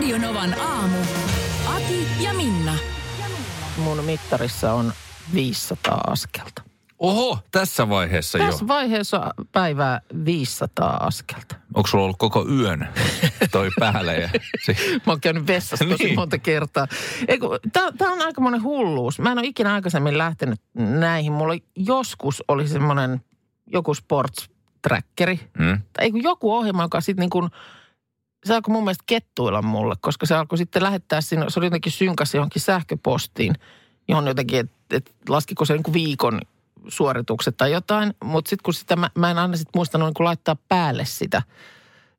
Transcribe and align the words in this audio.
Radionovan 0.00 0.60
aamu. 0.60 0.96
Ati 1.76 2.08
ja 2.24 2.34
Minna. 2.34 2.72
Mun 3.76 4.04
mittarissa 4.04 4.72
on 4.72 4.92
500 5.34 6.00
askelta. 6.06 6.62
Oho, 6.98 7.38
tässä 7.50 7.88
vaiheessa 7.88 8.38
Tässä 8.38 8.64
jo. 8.64 8.68
vaiheessa 8.68 9.34
päivää 9.52 10.00
500 10.24 10.96
askelta. 10.96 11.54
Onko 11.74 11.86
sulla 11.88 12.04
ollut 12.04 12.16
koko 12.18 12.46
yön 12.48 12.88
toi 13.52 13.68
päälle? 13.80 14.16
Ja 14.16 14.28
si- 14.64 14.76
Mä 15.06 15.12
oon 15.12 15.20
käynyt 15.20 15.46
vessassa 15.46 15.84
tosi 15.84 16.04
Niin. 16.04 16.14
monta 16.18 16.38
kertaa. 16.38 16.86
Tämä 17.98 18.12
on 18.12 18.22
aika 18.22 18.40
monen 18.40 18.62
hulluus. 18.62 19.18
Mä 19.18 19.32
en 19.32 19.38
ole 19.38 19.46
ikinä 19.46 19.74
aikaisemmin 19.74 20.18
lähtenyt 20.18 20.60
näihin. 20.74 21.32
Mulla 21.32 21.54
joskus 21.76 22.44
oli 22.48 22.68
semmoinen 22.68 23.20
joku 23.66 23.94
sports 23.94 24.50
trackeri. 24.82 25.40
mm? 25.58 25.80
Tai 25.92 26.10
joku 26.22 26.54
ohjelma, 26.56 26.82
joka 26.82 27.00
sitten 27.00 27.20
niin 27.22 27.30
kuin, 27.30 27.50
se 28.44 28.54
alkoi 28.54 28.72
mun 28.72 28.84
mielestä 28.84 29.04
kettuilla 29.06 29.62
mulle, 29.62 29.94
koska 30.00 30.26
se 30.26 30.34
alkoi 30.34 30.58
sitten 30.58 30.82
lähettää 30.82 31.20
sinne, 31.20 31.46
se 31.48 31.60
oli 31.60 31.66
jotenkin 31.66 31.92
synkäs 31.92 32.34
johonkin 32.34 32.62
sähköpostiin, 32.62 33.54
johon 34.08 34.26
jotenkin, 34.26 34.60
että 34.60 34.74
et 34.90 35.14
laskiko 35.28 35.64
se 35.64 35.74
niin 35.74 35.92
viikon 35.92 36.40
suoritukset 36.88 37.56
tai 37.56 37.72
jotain. 37.72 38.14
Mutta 38.24 38.48
sitten 38.48 38.62
kun 38.64 38.74
sitä, 38.74 38.96
mä, 38.96 39.10
mä 39.14 39.30
en 39.30 39.38
aina 39.38 39.56
sitten 39.56 39.78
muistanut 39.78 40.08
niin 40.18 40.24
laittaa 40.24 40.56
päälle 40.68 41.04
sitä, 41.04 41.42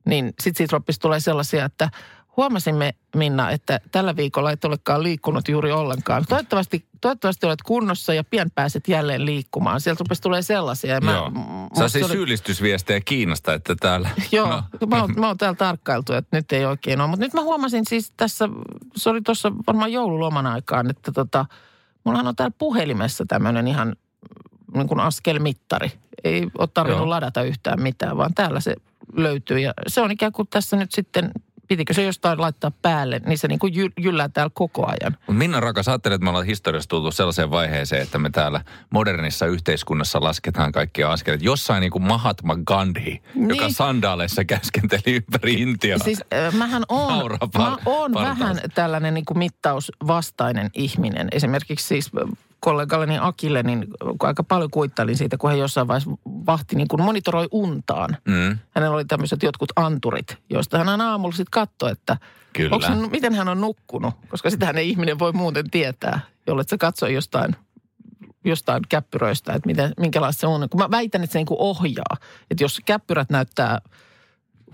niin 0.06 0.34
sitten 0.42 0.58
siitä 0.58 1.00
tulee 1.02 1.20
sellaisia, 1.20 1.66
että 1.66 1.90
huomasimme 2.38 2.94
Minna, 3.16 3.52
että 3.52 3.80
tällä 3.92 4.16
viikolla 4.16 4.52
et 4.52 4.66
olekaan 4.66 5.04
liikkunut 5.04 5.48
juuri 5.48 5.72
ollenkaan. 5.72 6.26
Toivottavasti, 6.30 6.86
toivottavasti 7.02 7.46
olet 7.46 7.62
kunnossa 7.62 8.14
ja 8.14 8.24
pian 8.24 8.52
pääset 8.56 8.88
jälleen 8.88 9.26
liikkumaan. 9.26 9.82
Sieltä 9.82 10.00
rupesi 10.00 10.22
tulee 10.22 10.42
sellaisia. 10.42 10.94
Ja 10.94 11.12
Joo. 11.12 11.32
Sä 11.78 11.90
siis 11.90 12.06
oli- 12.06 12.14
syyllistysviestejä 12.14 13.02
Kiinasta, 13.02 13.54
että 13.54 13.76
täällä... 13.80 14.10
Joo, 14.32 14.48
No. 14.48 14.88
mä, 14.88 15.02
oon, 15.02 15.14
mä 15.18 15.28
oon 15.28 15.38
täällä 15.38 15.56
tarkkailtu, 15.56 16.14
että 16.14 16.38
nyt 16.38 16.52
ei 16.52 16.66
oikein 16.66 17.02
ole. 17.02 17.10
Mutta 17.10 17.26
nyt 17.26 17.34
mä 17.34 17.42
huomasin 17.42 17.86
siis 17.88 18.12
tässä, 18.18 18.50
se 18.96 19.10
oli 19.10 19.22
tuossa 19.22 19.52
varmaan 19.68 19.92
joululoman 19.92 20.48
aikaan, 20.48 20.90
että 20.90 21.12
tota, 21.12 21.46
mullahan 22.04 22.28
on 22.28 22.36
täällä 22.36 22.56
puhelimessa 22.58 23.26
tämmöinen 23.28 23.68
ihan 23.68 23.96
niin 24.74 24.88
kuin 24.88 25.00
askelmittari. 25.00 25.92
Ei 26.24 26.48
ole 26.58 26.68
tarvinnut. 26.74 27.02
Joo. 27.02 27.10
ladata 27.10 27.44
yhtään 27.44 27.82
mitään, 27.82 28.18
vaan 28.18 28.34
täällä 28.34 28.60
se 28.60 28.76
löytyy. 29.16 29.60
Ja 29.60 29.74
se 29.88 30.02
on 30.02 30.12
ikään 30.12 30.32
kuin 30.32 30.48
tässä 30.48 30.78
nyt 30.78 30.92
sitten, 30.92 31.32
pitikö 31.72 31.94
se 31.94 32.04
jostain 32.04 32.42
laittaa 32.42 32.72
päälle, 32.82 33.22
niin 33.26 33.38
se 33.38 33.48
niin 33.48 33.60
kuin 33.60 33.74
jy- 33.74 33.94
jyllää 34.00 34.30
täällä 34.30 34.52
koko 34.54 34.86
ajan. 34.88 35.18
Minna 35.28 35.60
rakas, 35.60 35.88
ajattelet, 35.88 36.16
että 36.16 36.24
me 36.24 36.30
ollaan 36.30 36.46
historiassa 36.46 36.90
tultu 36.90 37.12
sellaiseen 37.12 37.52
vaiheeseen, 37.52 38.02
että 38.02 38.20
me 38.20 38.30
täällä 38.30 38.62
modernissa 38.90 39.46
yhteiskunnassa 39.46 40.22
lasketaan 40.22 40.72
kaikkia 40.72 41.12
askeleita. 41.12 41.46
Jossain 41.46 41.82
niin 41.82 41.92
kuin 41.92 42.04
Mahatma 42.04 42.56
Gandhi, 42.68 43.22
niin. 43.36 43.50
joka 43.50 43.70
sandaaleissa 43.70 44.44
käskenteli 44.44 45.16
ympäri 45.16 45.54
Intiaa. 45.54 46.00
Siis 46.00 46.24
äh, 46.34 46.54
mähän 46.54 46.84
on, 46.90 47.18
Nauraa 47.18 47.50
mä 47.58 47.76
par- 47.76 47.82
oon 47.86 48.14
vähän 48.14 48.60
tällainen 48.74 49.14
niin 49.14 49.26
kuin 49.26 49.38
mittausvastainen 49.38 50.70
ihminen. 50.74 51.28
Esimerkiksi 51.32 51.88
siis 51.88 52.12
kollegalleni 52.62 53.18
Akille, 53.22 53.64
niin 53.64 53.88
aika 54.20 54.44
paljon 54.44 54.72
kuittailin 54.72 55.18
siitä, 55.18 55.38
kun 55.38 55.50
hän 55.50 55.60
jossain 55.60 55.88
vaiheessa 55.88 56.12
vahti 56.26 56.76
niin 56.76 56.88
kuin 56.88 57.04
monitoroi 57.04 57.48
untaan. 57.52 58.18
Mm, 58.28 58.58
Hänellä 58.70 58.96
oli 58.96 59.06
tämmöiset 59.06 59.44
jotkut 59.44 59.72
anturit, 59.76 60.38
joista 60.50 60.78
hän 60.78 60.90
aina 60.90 61.12
aamulla 61.12 61.36
sitten 61.36 61.52
katsoi, 61.52 61.92
että 61.92 62.18
Kyllä. 62.54 62.88
hän, 62.88 63.10
miten 63.12 63.34
hän 63.34 63.48
on 63.48 63.62
nukkunut. 63.62 64.14
Koska 64.30 64.50
sitähän 64.50 64.78
ei 64.78 64.90
ihminen 64.90 65.20
voi 65.20 65.32
muuten 65.32 65.70
tietää, 65.70 66.20
jolle 66.48 66.64
se 66.68 66.78
katsoo 66.78 67.10
jostain 67.10 67.56
jostain 68.46 68.82
käppyröistä, 68.90 69.54
että 69.54 69.68
miten, 69.68 69.94
minkälaista 70.00 70.40
se 70.40 70.48
on. 70.48 70.70
Kun 70.70 70.80
mä 70.80 70.92
väitän, 70.92 71.24
että 71.24 71.34
se 71.34 71.40
niin 71.40 71.46
kuin 71.46 71.60
ohjaa. 71.60 72.18
Että 72.52 72.64
jos 72.64 72.82
käppyrät 72.86 73.30
näyttää 73.30 73.82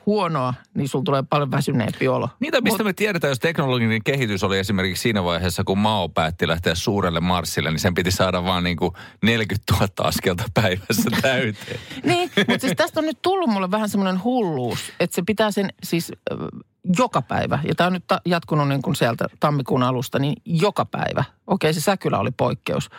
huonoa, 0.07 0.53
niin 0.73 0.89
sulla 0.89 1.03
tulee 1.03 1.23
paljon 1.29 1.51
väsyneempi 1.51 2.07
olo. 2.07 2.29
Niitä, 2.39 2.61
mistä 2.61 2.83
me 2.83 2.93
tiedetään, 2.93 3.31
jos 3.31 3.39
teknologinen 3.39 4.03
kehitys 4.03 4.43
oli 4.43 4.59
esimerkiksi 4.59 5.01
siinä 5.01 5.23
vaiheessa, 5.23 5.63
kun 5.63 5.77
Mao 5.77 6.09
päätti 6.09 6.47
lähteä 6.47 6.75
suurelle 6.75 7.19
Marsille, 7.19 7.69
niin 7.69 7.79
sen 7.79 7.93
piti 7.93 8.11
saada 8.11 8.43
vaan 8.43 8.63
niin 8.63 8.77
kuin 8.77 8.93
40 9.23 9.73
000 9.73 9.87
askelta 9.97 10.43
päivässä 10.53 11.09
täyteen. 11.21 11.79
Niin, 12.03 12.31
mutta 12.37 12.61
siis 12.61 12.73
tästä 12.77 12.99
on 12.99 13.05
nyt 13.05 13.21
tullut 13.21 13.49
mulle 13.49 13.71
vähän 13.71 13.89
semmoinen 13.89 14.23
hulluus, 14.23 14.79
että 14.99 15.15
se 15.15 15.23
pitää 15.25 15.51
sen 15.51 15.69
siis 15.83 16.11
äh, 16.31 16.37
joka 16.97 17.21
päivä, 17.21 17.59
ja 17.67 17.75
tämä 17.75 17.87
on 17.87 17.93
nyt 17.93 18.07
ta- 18.07 18.21
jatkunut 18.25 18.67
niin 18.67 18.81
kuin 18.81 18.95
sieltä 18.95 19.25
tammikuun 19.39 19.83
alusta, 19.83 20.19
niin 20.19 20.35
joka 20.45 20.85
päivä. 20.85 21.23
Okei, 21.47 21.73
se 21.73 21.81
Säkylä 21.81 22.19
oli 22.19 22.31
poikkeus. 22.31 22.89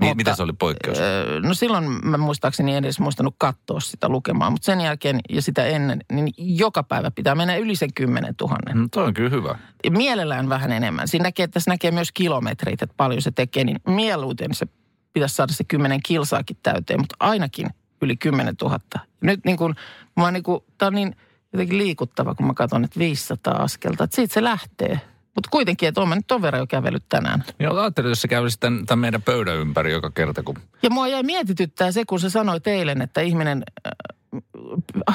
Mi- 0.00 0.14
mitä 0.14 0.36
se 0.36 0.42
oli 0.42 0.52
poikkeus? 0.52 0.98
Öö, 0.98 1.40
No 1.40 1.54
silloin 1.54 1.84
mä 2.06 2.18
muistaakseni 2.18 2.74
en 2.74 2.84
edes 2.84 3.00
muistanut 3.00 3.34
katsoa 3.38 3.80
sitä 3.80 4.08
lukemaan, 4.08 4.52
mutta 4.52 4.66
sen 4.66 4.80
jälkeen 4.80 5.20
ja 5.30 5.42
sitä 5.42 5.66
ennen, 5.66 6.00
niin 6.12 6.34
joka 6.38 6.82
päivä 6.82 7.10
pitää 7.10 7.34
mennä 7.34 7.56
yli 7.56 7.76
sen 7.76 7.94
10 7.94 8.34
000. 8.40 8.56
No, 8.74 8.88
toi 8.90 9.04
on 9.06 9.14
kyllä 9.14 9.30
hyvä. 9.30 9.58
Ja 9.84 9.90
Mielellään 9.90 10.48
vähän 10.48 10.72
enemmän. 10.72 11.08
Siinä 11.08 11.22
näkee, 11.22 11.44
että 11.44 11.54
tässä 11.54 11.70
näkee 11.70 11.90
myös 11.90 12.12
kilometrit, 12.12 12.82
että 12.82 12.94
paljon 12.96 13.22
se 13.22 13.30
tekee, 13.30 13.64
niin 13.64 13.80
mieluiten 13.86 14.54
se 14.54 14.66
pitäisi 15.12 15.34
saada 15.34 15.52
se 15.52 15.64
10 15.64 16.00
kilsaakin 16.02 16.56
täyteen, 16.62 17.00
mutta 17.00 17.16
ainakin 17.20 17.66
yli 18.02 18.16
10 18.16 18.54
000. 18.62 18.78
Nyt 19.20 19.40
niin 19.44 19.56
kuin, 19.56 19.74
mä 20.16 20.30
niin 20.30 20.42
kuin, 20.42 20.60
tää 20.78 20.86
on 20.86 20.94
niin 20.94 21.16
jotenkin 21.52 21.78
liikuttava, 21.78 22.34
kun 22.34 22.46
mä 22.46 22.54
katson, 22.54 22.84
että 22.84 22.98
500 22.98 23.54
askelta, 23.54 24.04
että 24.04 24.16
siitä 24.16 24.34
se 24.34 24.44
lähtee. 24.44 25.00
Mutta 25.34 25.48
kuitenkin, 25.50 25.88
että 25.88 26.06
mä 26.06 26.14
nyt 26.14 26.42
verran 26.42 26.60
jo 26.60 26.66
kävellyt 26.66 27.04
tänään. 27.08 27.44
Joo, 27.58 27.76
ajattelin, 27.76 28.08
jos 28.08 28.22
sä 28.22 28.28
kävelisit 28.28 28.60
tämän, 28.60 28.86
tämän 28.86 28.98
meidän 28.98 29.22
pöydän 29.22 29.56
ympäri 29.56 29.92
joka 29.92 30.10
kerta, 30.10 30.42
kun... 30.42 30.56
Ja 30.82 30.90
mua 30.90 31.08
jäi 31.08 31.22
mietityttää 31.22 31.92
se, 31.92 32.04
kun 32.04 32.20
sä 32.20 32.30
sanoit 32.30 32.66
eilen, 32.66 33.02
että 33.02 33.20
ihminen 33.20 33.62
äh, 33.86 33.92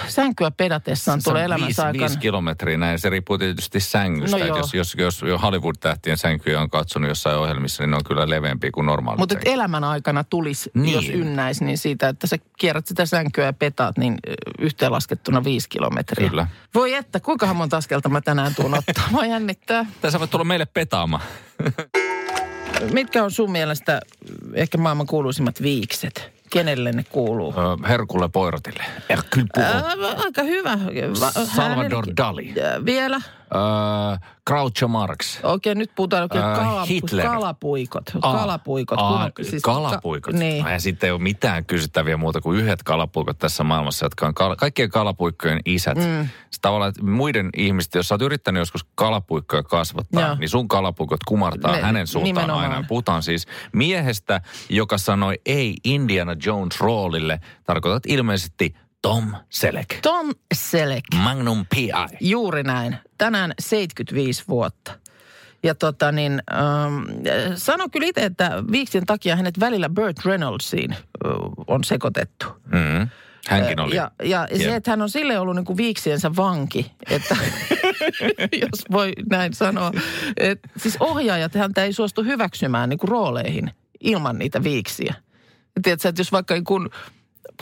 sänkyä 0.08 0.52
pedatessaan 0.52 1.20
tulee 1.24 1.44
elämänsä 1.46 1.66
viisi, 1.66 1.82
aikana. 1.82 2.02
viisi 2.02 2.20
kilometriä 2.20 2.78
näin. 2.78 3.00
Se 3.00 3.10
riippuu 3.10 3.38
tietysti 3.38 3.80
sängystä. 3.80 4.38
No 4.38 4.46
jos, 4.46 4.74
jos, 4.74 4.96
jos 4.96 5.22
jo 5.22 5.38
Hollywood-tähtien 5.38 6.18
sänkyjä 6.18 6.62
on 6.62 6.70
katsonut 6.70 7.10
jossain 7.10 7.38
ohjelmissa, 7.38 7.84
niin 7.84 7.92
ne 7.92 7.98
on 7.98 8.04
kyllä 8.04 8.30
leveämpiä 8.30 8.70
kuin 8.74 8.86
normaalit 8.86 9.20
Mutta 9.20 9.36
elämän 9.46 9.84
aikana 9.84 10.24
tulisi, 10.24 10.72
Niin. 10.74 10.94
jos 10.94 11.10
ynnäisi, 11.10 11.66
niin 11.66 11.78
siitä, 11.78 12.10
että 12.10 12.28
sä 12.28 12.38
kierrät 12.58 12.88
sitä 12.88 13.06
sänkyä 13.06 13.46
ja 13.46 13.54
petaat, 13.54 13.98
niin 13.98 14.18
yhteenlaskettuna 14.60 15.44
viisi 15.44 15.70
kilometriä. 15.70 16.30
Kyllä. 16.30 16.48
Voi 16.76 16.94
että, 16.94 17.20
kuinka 17.20 17.54
monta 17.54 17.78
askelta 17.78 18.10
mä 18.10 18.22
tänään 18.22 18.56
tuun 18.56 18.74
ottaa? 18.78 19.08
Mä 19.12 19.26
jännittää. 19.26 19.86
Tai 20.02 20.12
sä 20.12 20.20
voit 20.20 20.32
tulla 20.32 20.46
meille 20.46 20.66
petaamaan. 20.66 21.24
Mitkä 22.94 23.24
on 23.24 23.32
sun 23.32 23.52
mielestä 23.52 24.02
ehkä 24.54 24.78
maailman 24.78 25.08
kuuluisimmat 25.08 25.62
viikset? 25.62 26.35
Kenelle 26.56 26.92
ne 26.92 27.04
kuuluu? 27.10 27.54
Herkulle 27.88 28.30
Poirotille. 28.30 28.84
Poirot. 29.56 29.74
Ää, 29.76 29.94
aika 30.26 30.44
hyvä. 30.44 30.78
Va- 31.20 31.46
Salvador 31.46 32.06
Dali. 32.18 32.54
Vielä? 32.86 33.22
Öö, 33.56 34.18
Groucho 34.48 34.88
Marx. 34.88 35.40
Oikein, 35.44 35.78
nyt 35.78 35.92
puhutaan 35.96 36.24
oikein 36.24 36.44
Ää, 36.44 36.58
kalapu- 36.58 36.88
Hitler. 36.90 37.26
kalapuikot. 37.28 38.04
Aa, 38.22 38.34
kalapuikot. 38.38 39.00
aa, 39.00 39.30
kun 39.36 39.46
on- 39.54 39.62
kalapuikot. 39.62 40.34
Ka- 40.34 40.40
niin. 40.40 40.64
No 40.64 40.70
Ja 40.70 40.80
sitten 40.80 41.08
ei 41.08 41.12
ole 41.12 41.22
mitään 41.22 41.66
kysyttäviä 41.66 42.18
muuta 42.18 42.42
kuin 42.42 42.60
yhdet 42.60 42.84
kalapuikot 42.84 43.40
tässä 43.40 43.64
maailmassa, 43.64 44.06
jotka 44.06 44.28
on 44.28 44.34
kal- 44.34 44.56
kaikkien 44.56 44.90
kalapuikkojen 44.90 45.60
isät. 45.66 45.98
Mm. 45.98 46.04
Sitten 46.04 46.62
tavallaan, 46.62 46.90
että 46.90 47.04
muiden 47.04 47.50
ihmisten, 47.58 48.00
jos 48.00 48.08
sä 48.08 48.14
oot 48.16 48.22
yrittänyt 48.22 48.60
joskus 48.62 48.86
kalapuikkoja 48.96 49.64
kasvattaa, 49.64 50.22
Joo. 50.22 50.36
niin 50.36 50.50
sun 50.50 50.68
kalapuikot 50.68 51.24
kumartaa 51.28 51.72
Ne- 51.76 51.82
hänen 51.82 52.08
suuntaan 52.08 52.28
nimenomaan. 52.36 52.72
aina. 52.74 52.86
Puhutaan 52.88 53.24
siis 53.24 53.48
miehestä, 53.74 54.42
joka 54.70 54.98
sanoi 54.98 55.40
ei 55.46 55.76
Indiana 55.84 56.36
Jones 56.46 56.80
roolille. 56.80 57.40
Tarkoitat 57.64 58.04
ilmeisesti 58.08 58.76
Tom 59.02 59.32
Selleck. 59.50 59.90
Tom 60.02 60.30
Selleck. 60.54 61.04
Magnum 61.16 61.66
P.I. 61.66 62.18
Juuri 62.22 62.64
näin. 62.64 62.98
Tänään 63.18 63.54
75 63.60 64.44
vuotta. 64.48 65.00
Ja 65.64 65.76
tota 65.76 66.12
niin, 66.12 66.42
ähm, 66.52 67.04
sanon 67.56 67.92
kyllä 67.92 68.08
itse, 68.08 68.26
että 68.26 68.64
viiksien 68.72 69.06
takia 69.06 69.36
hänet 69.36 69.60
välillä 69.60 69.90
Burt 69.90 70.26
Reynoldsiin 70.26 70.92
äh, 70.92 71.00
on 71.68 71.84
sekoitettu. 71.84 72.46
Mm. 72.66 73.10
Hänkin 73.48 73.80
oli. 73.80 73.96
Ja, 73.96 74.12
ja 74.24 74.48
Jep. 74.52 74.62
se, 74.62 74.76
että 74.76 74.92
hän 74.92 75.02
on 75.02 75.10
sille 75.10 75.40
ollut 75.40 75.56
niin 75.56 75.66
kuin 75.66 75.78
viiksiensä 75.78 76.36
vanki, 76.36 76.92
että 77.10 77.38
jos 78.62 78.86
voi 78.92 79.14
näin 79.30 79.54
sanoa. 79.54 79.92
Et, 80.38 80.60
siis 80.78 80.98
ohjaajat 81.00 81.56
häntä 81.56 81.84
ei 81.84 81.94
suostu 81.94 82.24
hyväksymään 82.24 82.90
niin 82.90 83.00
kuin 83.00 83.10
rooleihin 83.10 83.72
ilman 84.00 84.40
niitä 84.40 84.64
viiksiä. 84.64 85.14
Ja 85.76 85.82
tiedätkö, 85.82 86.10
että 86.10 86.20
jos 86.20 86.32
vaikka 86.32 86.54
niin 86.54 86.64
kun 86.64 86.90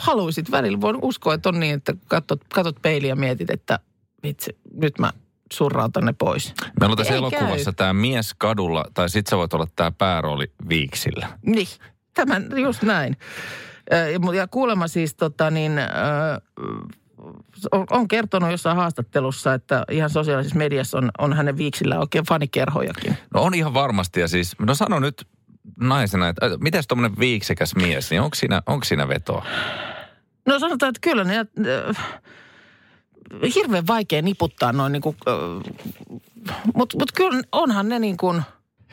haluaisit 0.00 0.50
välillä, 0.50 0.80
voin 0.80 0.96
uskoa, 1.02 1.34
että 1.34 1.48
on 1.48 1.60
niin, 1.60 1.74
että 1.74 1.94
katsot, 2.08 2.40
katsot 2.54 2.82
peiliä 2.82 3.08
ja 3.08 3.16
mietit, 3.16 3.50
että 3.50 3.78
vitsi, 4.22 4.56
nyt 4.74 4.98
mä 4.98 5.12
surrauta 5.54 6.00
ne 6.00 6.14
pois. 6.18 6.54
Meillä 6.80 6.92
on 6.92 6.96
tässä 6.96 7.12
Ei 7.12 7.18
elokuvassa 7.18 7.72
tämä 7.72 7.92
mies 7.92 8.34
kadulla, 8.38 8.84
tai 8.94 9.08
sit 9.08 9.26
sä 9.26 9.36
voit 9.36 9.54
olla 9.54 9.66
tämä 9.76 9.90
päärooli 9.90 10.52
viiksillä. 10.68 11.28
Niin, 11.46 11.68
tämän 12.14 12.46
just 12.56 12.82
näin. 12.82 13.16
Ja 14.34 14.48
kuulemma 14.48 14.88
siis 14.88 15.14
tota 15.14 15.50
niin, 15.50 15.78
ö, 15.78 15.84
on, 17.72 17.86
on 17.90 18.08
kertonut 18.08 18.50
jossain 18.50 18.76
haastattelussa, 18.76 19.54
että 19.54 19.84
ihan 19.90 20.10
sosiaalisessa 20.10 20.58
mediassa 20.58 20.98
on, 20.98 21.10
on 21.18 21.32
hänen 21.32 21.56
viiksillä 21.56 21.98
oikein 21.98 22.24
fanikerhojakin. 22.24 23.16
No 23.34 23.42
on 23.42 23.54
ihan 23.54 23.74
varmasti, 23.74 24.20
ja 24.20 24.28
siis, 24.28 24.56
no 24.58 24.74
sano 24.74 25.00
nyt 25.00 25.26
naisena, 25.80 26.28
että 26.28 26.46
äh, 26.46 26.52
mitäs 26.60 26.86
tuommoinen 26.86 27.18
viiksekäs 27.18 27.74
mies, 27.74 28.10
niin 28.10 28.22
onko 28.22 28.34
siinä, 28.34 28.62
onko 28.66 28.84
siinä 28.84 29.08
vetoa? 29.08 29.46
No 30.46 30.58
sanotaan, 30.58 30.90
että 30.90 31.00
kyllä 31.00 31.24
ne, 31.24 31.46
hirveän 33.54 33.86
vaikea 33.86 34.22
niputtaa 34.22 34.72
noin 34.72 34.92
niin 34.92 35.02
kuin, 35.02 35.16
mutta 36.74 36.98
mut 36.98 37.12
kyllä 37.12 37.42
onhan 37.52 37.88
ne 37.88 37.98
niin 37.98 38.16
kuin, 38.16 38.42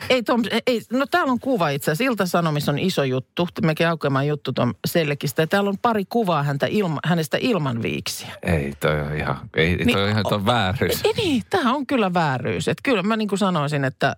ei 0.09 0.23
Tom, 0.23 0.41
ei, 0.67 0.81
no 0.91 1.05
täällä 1.11 1.31
on 1.31 1.39
kuva 1.39 1.69
itse 1.69 1.91
asiassa. 1.91 2.11
Ilta-Sanomissa 2.11 2.71
on 2.71 2.79
iso 2.79 3.03
juttu, 3.03 3.47
mekin 3.65 3.87
aukeamaan 3.87 4.27
juttu 4.27 4.53
Tom 4.53 4.73
Selkistä. 4.85 5.41
Ja 5.41 5.47
täällä 5.47 5.69
on 5.69 5.77
pari 5.81 6.05
kuvaa 6.09 6.43
häntä 6.43 6.67
ilma, 6.69 6.99
hänestä 7.05 7.37
ilman 7.41 7.81
viiksiä. 7.81 8.33
Ei, 8.43 8.73
toi 8.79 9.01
on 9.01 9.15
ihan, 9.15 9.37
ei, 9.55 9.75
Niin, 9.75 9.91
toi 9.91 10.03
on 10.03 10.09
ihan 10.09 10.23
toi 10.29 10.45
vääryys. 10.45 11.01
Ei 11.03 11.13
niin, 11.17 11.43
tämä 11.49 11.73
on 11.73 11.87
kyllä 11.87 12.13
vääryys. 12.13 12.67
Että 12.67 12.81
kyllä 12.83 13.03
mä 13.03 13.17
niin 13.17 13.27
kuin 13.27 13.39
sanoisin, 13.39 13.85
että 13.85 14.15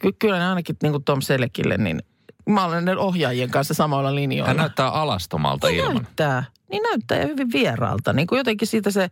ky- 0.00 0.12
kyllä 0.18 0.38
ne 0.38 0.46
ainakin 0.48 0.76
niin 0.82 0.92
kuin 0.92 1.04
Tom 1.04 1.20
Selekille, 1.20 1.76
niin 1.76 2.02
mä 2.48 2.64
olen 2.64 2.84
ne 2.84 2.96
ohjaajien 2.96 3.50
kanssa 3.50 3.74
samoilla 3.74 4.14
linjoilla. 4.14 4.48
Hän 4.48 4.56
näyttää 4.56 4.88
alastomalta 4.90 5.66
Niin 5.66 5.80
ilman. 5.80 5.94
näyttää. 5.94 6.44
Niin 6.70 6.82
näyttää 6.82 7.18
ja 7.18 7.26
hyvin 7.26 7.52
vieraalta. 7.52 8.12
Niin 8.12 8.26
kuin 8.26 8.36
jotenkin 8.36 8.68
siitä 8.68 8.90
se 8.90 9.10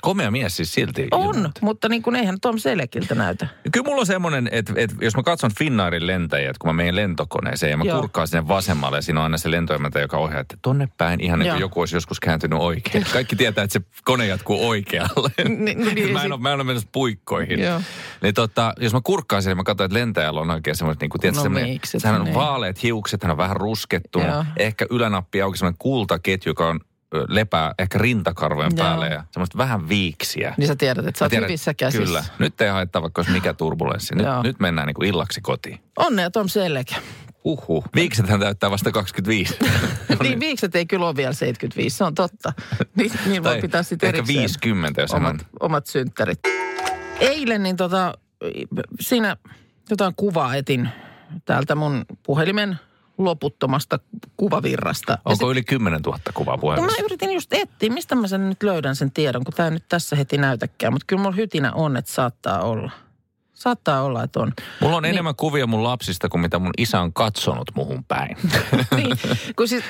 Komea 0.00 0.30
mies 0.30 0.56
siis 0.56 0.72
silti. 0.72 1.08
on, 1.10 1.36
ilman. 1.36 1.52
mutta 1.60 1.88
niin 1.88 2.02
kuin 2.02 2.16
eihän 2.16 2.40
Tom 2.40 2.58
Selekiltä 2.58 3.14
näytä. 3.14 3.48
Kyllä 3.72 3.84
mulla 3.84 4.00
on 4.00 4.06
semmoinen, 4.06 4.48
että, 4.52 4.72
että 4.76 4.96
jos 5.00 5.16
mä 5.16 5.22
katson 5.22 5.50
Finnairin 5.58 6.06
lentäjiä, 6.06 6.50
että 6.50 6.58
kun 6.60 6.68
mä 6.68 6.72
menen 6.72 6.96
lentokoneeseen 6.96 7.70
ja 7.70 7.76
mä 7.76 7.84
Joo. 7.84 8.00
kurkkaan 8.00 8.28
sinne 8.28 8.48
vasemmalle 8.48 8.98
ja 8.98 9.02
siinä 9.02 9.20
on 9.20 9.24
aina 9.24 9.38
se 9.38 9.50
lentoimäntä, 9.50 10.00
joka 10.00 10.18
ohjaa, 10.18 10.40
että 10.40 10.56
tonne 10.62 10.88
päin 10.98 11.20
ihan 11.20 11.38
niin 11.38 11.50
kuin 11.52 11.60
joku 11.60 11.80
olisi 11.80 11.96
joskus 11.96 12.20
kääntynyt 12.20 12.58
oikein. 12.58 13.06
Kaikki 13.12 13.36
tietää, 13.36 13.64
että 13.64 13.72
se 13.72 13.80
kone 14.04 14.26
jatkuu 14.26 14.68
oikealle. 14.68 15.30
No 15.48 15.54
niin, 15.64 15.78
mä, 16.12 16.18
en 16.18 16.22
sit- 16.22 16.32
ole, 16.32 16.40
mä 16.40 16.48
en 16.48 16.54
ole 16.54 16.64
menossa 16.64 16.88
puikkoihin. 16.92 17.60
Joo. 17.60 17.80
Niin 18.22 18.34
tota, 18.34 18.72
jos 18.80 18.92
mä 18.92 19.00
kurkkaan 19.04 19.42
sinne, 19.42 19.54
mä 19.54 19.64
katson, 19.64 19.84
että 19.84 19.98
lentäjällä 19.98 20.40
on 20.40 20.50
oikein 20.50 20.76
semmoiset, 20.76 21.00
niin 21.00 21.10
kuin, 21.10 21.20
tiedätkö, 21.20 21.38
No 21.38 21.42
semmoinen, 21.42 21.70
miksi, 21.70 21.98
hän 22.04 22.14
on 22.14 22.24
niin. 22.24 22.34
vaaleat 22.34 22.82
hiukset, 22.82 23.22
hän 23.22 23.30
on 23.30 23.38
vähän 23.38 23.56
ruskettunut. 23.56 24.28
Joo. 24.28 24.44
Ehkä 24.56 24.86
ylänappi 24.90 25.42
auki 25.42 25.58
semmoinen 25.58 25.78
kultaketju, 25.78 26.50
joka 26.50 26.68
on 26.68 26.80
lepää 27.28 27.74
ehkä 27.78 27.98
rintakarvojen 27.98 28.72
Joo. 28.76 28.84
päälle 28.84 29.08
ja 29.08 29.24
semmoista 29.30 29.58
vähän 29.58 29.88
viiksiä. 29.88 30.54
Niin 30.56 30.66
sä 30.66 30.76
tiedät, 30.76 31.06
että 31.06 31.18
sä 31.18 31.24
oot 31.24 31.30
tiedän, 31.30 31.48
hyvissä 31.48 31.74
käsissä. 31.74 32.04
Kyllä. 32.04 32.24
Nyt 32.38 32.60
ei 32.60 32.68
haittaa 32.68 33.02
vaikka 33.02 33.20
olisi 33.20 33.32
mikä 33.32 33.54
turbulenssi. 33.54 34.14
Nyt, 34.14 34.26
Joo. 34.26 34.42
nyt 34.42 34.60
mennään 34.60 34.86
niin 34.86 34.94
kuin 34.94 35.08
illaksi 35.08 35.40
kotiin. 35.40 35.80
Onnea 35.96 36.30
Tom 36.30 36.48
Selek. 36.48 36.88
Uhuh. 37.44 37.84
Viiksethän 37.94 38.40
täyttää 38.40 38.70
vasta 38.70 38.92
25. 38.92 39.58
niin 40.22 40.40
viikset 40.40 40.76
ei 40.76 40.86
kyllä 40.86 41.06
ole 41.06 41.16
vielä 41.16 41.32
75, 41.32 41.96
se 41.96 42.04
on 42.04 42.14
totta. 42.14 42.52
Niin, 42.96 43.12
niin 43.26 43.44
voi 43.44 43.60
pitää 43.60 43.82
sitten 43.82 44.06
ehkä 44.06 44.18
erikseen 44.18 44.38
50, 44.38 45.00
jos 45.00 45.12
hän 45.12 45.22
on. 45.22 45.30
omat, 45.30 45.46
omat 45.60 45.86
synttärit. 45.86 46.40
Eilen 47.20 47.62
niin 47.62 47.76
tota, 47.76 48.14
siinä 49.00 49.36
jotain 49.90 50.12
kuvaa 50.16 50.54
etin 50.54 50.88
täältä 51.44 51.74
mun 51.74 52.04
puhelimen 52.22 52.76
loputtomasta 53.18 53.98
kuvavirrasta. 54.36 55.18
Onko 55.24 55.50
yli 55.50 55.62
10 55.64 56.00
000 56.02 56.18
kuvaa 56.34 56.54
No 56.56 56.60
puhelimessa? 56.60 57.00
mä 57.00 57.04
yritin 57.06 57.32
just 57.32 57.52
etsiä, 57.52 57.90
mistä 57.92 58.14
mä 58.14 58.26
sen 58.28 58.48
nyt 58.48 58.62
löydän 58.62 58.96
sen 58.96 59.10
tiedon, 59.12 59.44
kun 59.44 59.54
tämä 59.54 59.70
nyt 59.70 59.84
tässä 59.88 60.16
heti 60.16 60.38
näytäkään. 60.38 60.92
Mutta 60.92 61.04
kyllä 61.06 61.22
mulla 61.22 61.36
hytinä 61.36 61.72
on, 61.72 61.96
että 61.96 62.12
saattaa 62.12 62.60
olla. 62.62 62.90
Saattaa 63.54 64.02
olla, 64.02 64.22
että 64.22 64.40
on. 64.40 64.52
Mulla 64.80 64.96
on 64.96 65.02
Niin. 65.02 65.10
enemmän 65.12 65.34
kuvia 65.36 65.66
mun 65.66 65.84
lapsista 65.84 66.28
kuin 66.28 66.40
mitä 66.40 66.58
mun 66.58 66.70
isä 66.78 67.00
on 67.00 67.12
katsonut 67.12 67.70
muhun 67.74 68.04
päin. 68.04 68.36
niin, 68.96 69.16
kun 69.56 69.68
siis, 69.68 69.84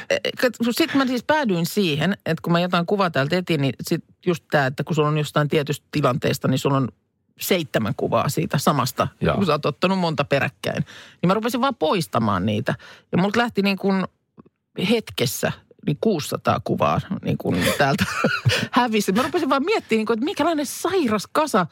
sitten 0.71 0.97
mä 0.99 1.07
siis 1.07 1.25
päädyin 1.25 1.67
siihen, 1.67 2.13
että 2.27 2.43
kun 2.43 2.53
mä 2.53 2.61
jotain 2.61 2.87
kuvaa 2.87 3.11
täältä 3.11 3.37
etin, 3.37 3.61
niin 3.61 3.75
sit 3.83 4.05
just 4.27 4.45
tämä, 4.51 4.67
että 4.67 4.85
kun 4.85 4.97
sulla 4.97 5.09
on 5.09 5.19
jostain 5.19 5.49
tietystä 5.49 5.87
tilanteesta, 5.91 6.49
niin 6.49 6.59
sulla 6.59 6.77
on 6.77 6.89
seitsemän 7.41 7.95
kuvaa 7.97 8.29
siitä 8.29 8.59
samasta, 8.59 9.09
Joo. 9.21 9.35
kun 9.35 9.47
sä 9.47 9.53
oot 9.53 9.67
ottanut 9.67 9.99
monta 9.99 10.25
peräkkäin. 10.25 10.85
Niin 11.23 11.29
mä 11.29 11.35
rupesin 11.35 11.61
vaan 11.61 11.75
poistamaan 11.75 12.47
niitä. 12.47 12.75
Ja 13.13 13.19
multa 13.19 13.39
lähti 13.41 13.63
niin 13.63 13.77
kuin 13.77 14.05
hetkessä 14.91 15.53
niin 15.87 15.99
600 16.01 16.61
kuvaa 16.65 17.01
niin 17.25 17.39
kuin 17.39 17.65
täältä 17.79 18.05
hävisi. 18.71 19.13
Mä 19.13 19.23
rupesin 19.23 19.51
vaan 19.51 19.65
miettimään, 19.65 19.99
niin 19.99 20.07
kuin, 20.07 20.15
että 20.15 20.25
mikälainen 20.25 20.67
sairas 20.67 21.29
kasa, 21.33 21.67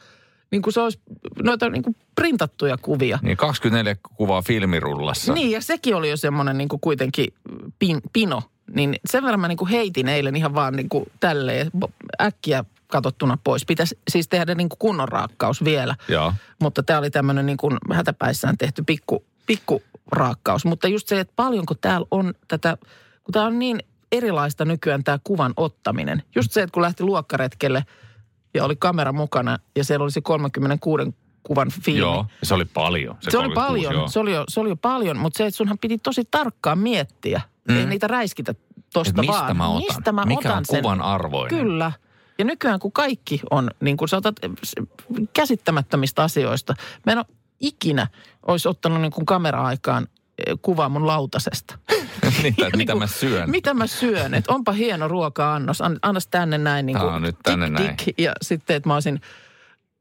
niin 0.51 0.61
kuin 0.61 0.73
se 0.73 0.81
olisi 0.81 0.99
noita 1.43 1.69
niin 1.69 1.83
kuin 1.83 1.95
printattuja 2.15 2.77
kuvia. 2.77 3.19
niin 3.21 3.37
24 3.37 3.95
kuvaa 4.17 4.41
filmirullassa. 4.41 5.33
Niin, 5.33 5.51
ja 5.51 5.61
sekin 5.61 5.95
oli 5.95 6.09
jo 6.09 6.17
semmoinen 6.17 6.57
niin 6.57 6.69
kuin 6.69 6.79
kuitenkin 6.79 7.27
pin, 7.79 8.01
pino. 8.13 8.41
Niin 8.75 8.95
sen 9.09 9.23
verran 9.23 9.39
mä 9.39 9.47
niin 9.47 9.57
kuin 9.57 9.69
heitin 9.69 10.07
eilen 10.07 10.35
ihan 10.35 10.53
vaan 10.53 10.75
niin 10.75 10.89
kuin 10.89 11.05
tälleen 11.19 11.71
äkkiä 12.21 12.65
katsottuna 12.87 13.37
pois. 13.43 13.65
Pitäisi 13.65 13.99
siis 14.09 14.27
tehdä 14.27 14.55
niin 14.55 14.69
kuin 14.69 14.79
kunnon 14.79 15.09
raakkaus 15.09 15.63
vielä. 15.63 15.95
Joo. 16.07 16.33
Mutta 16.61 16.83
tämä 16.83 16.99
oli 16.99 17.11
tämmöinen 17.11 17.45
niin 17.45 17.57
kuin 17.57 17.77
hätäpäissään 17.93 18.57
tehty 18.57 18.83
pikku, 18.83 19.25
pikku 19.45 19.83
raakkaus. 20.11 20.65
Mutta 20.65 20.87
just 20.87 21.07
se, 21.07 21.19
että 21.19 21.33
paljonko 21.35 21.75
täällä 21.75 22.07
on 22.11 22.33
tätä, 22.47 22.77
kun 23.23 23.31
tämä 23.33 23.45
on 23.45 23.59
niin 23.59 23.79
erilaista 24.11 24.65
nykyään 24.65 25.03
tämä 25.03 25.19
kuvan 25.23 25.53
ottaminen. 25.57 26.23
Just 26.35 26.51
se, 26.51 26.61
että 26.61 26.73
kun 26.73 26.81
lähti 26.81 27.03
luokkaretkelle 27.03 27.85
ja 28.53 28.65
oli 28.65 28.75
kamera 28.75 29.11
mukana 29.11 29.57
ja 29.75 29.83
siellä 29.83 30.03
oli 30.03 30.11
se 30.11 30.21
36 30.21 31.15
kuvan 31.43 31.71
filmi. 31.81 31.99
Joo, 31.99 32.25
se 32.43 32.53
oli 32.53 32.65
paljon. 32.65 33.17
Se, 33.19 33.31
se 33.31 33.37
oli 33.37 33.53
36, 33.53 33.55
paljon, 33.55 33.93
joo. 33.93 34.07
se 34.07 34.19
oli, 34.19 34.33
jo, 34.33 34.43
se 34.47 34.59
oli 34.59 34.69
jo 34.69 34.75
paljon, 34.75 35.17
mutta 35.17 35.37
se, 35.37 35.45
että 35.45 35.57
sunhan 35.57 35.77
piti 35.81 35.97
tosi 35.97 36.23
tarkkaan 36.31 36.79
miettiä. 36.79 37.41
Mm. 37.69 37.77
Ei 37.77 37.85
niitä 37.85 38.07
räiskitä 38.07 38.55
tosta 38.93 39.21
mistä 39.21 39.33
vaan. 39.33 39.57
mä 39.57 39.67
otan? 39.67 39.95
Mistä 39.95 40.11
mä 40.11 40.25
Mikä 40.25 40.39
otan 40.39 40.57
on 40.57 40.65
sen? 40.65 40.81
kuvan 40.81 41.01
arvoinen? 41.01 41.59
Kyllä. 41.59 41.91
Ja 42.37 42.45
nykyään 42.45 42.79
kun 42.79 42.91
kaikki 42.91 43.41
on, 43.51 43.71
niin 43.79 43.97
kuin 43.97 44.09
sä 44.09 44.17
otat 44.17 44.35
käsittämättömistä 45.33 46.23
asioista. 46.23 46.75
Mä 47.05 47.11
en 47.11 47.17
ole 47.17 47.25
ikinä 47.59 48.07
olisi 48.47 48.67
ottanut 48.67 49.01
niin 49.01 49.11
kuin 49.11 49.25
kamera-aikaan 49.25 50.07
eh, 50.47 50.57
kuvaa 50.61 50.89
mun 50.89 51.07
lautasesta. 51.07 51.77
niin, 52.43 52.55
tai 52.55 52.69
mitä 52.75 52.95
mä 52.95 53.07
syön. 53.07 53.49
Mitä 53.49 53.73
mä 53.73 53.87
syön, 53.87 54.33
että 54.33 54.53
onpa 54.53 54.71
hieno 54.71 55.07
ruoka-annos, 55.07 55.81
an, 55.81 55.99
annas 56.01 56.27
tänne 56.27 56.57
näin 56.57 56.85
niin 56.85 56.97
kuin 56.97 57.13
on 57.13 57.21
nyt 57.21 57.35
tänne 57.43 57.65
tik, 57.65 57.79
näin. 57.79 57.97
tik, 57.97 58.19
ja 58.19 58.33
sitten, 58.41 58.75
että 58.75 58.89
mä 58.89 58.93
olisin, 58.93 59.21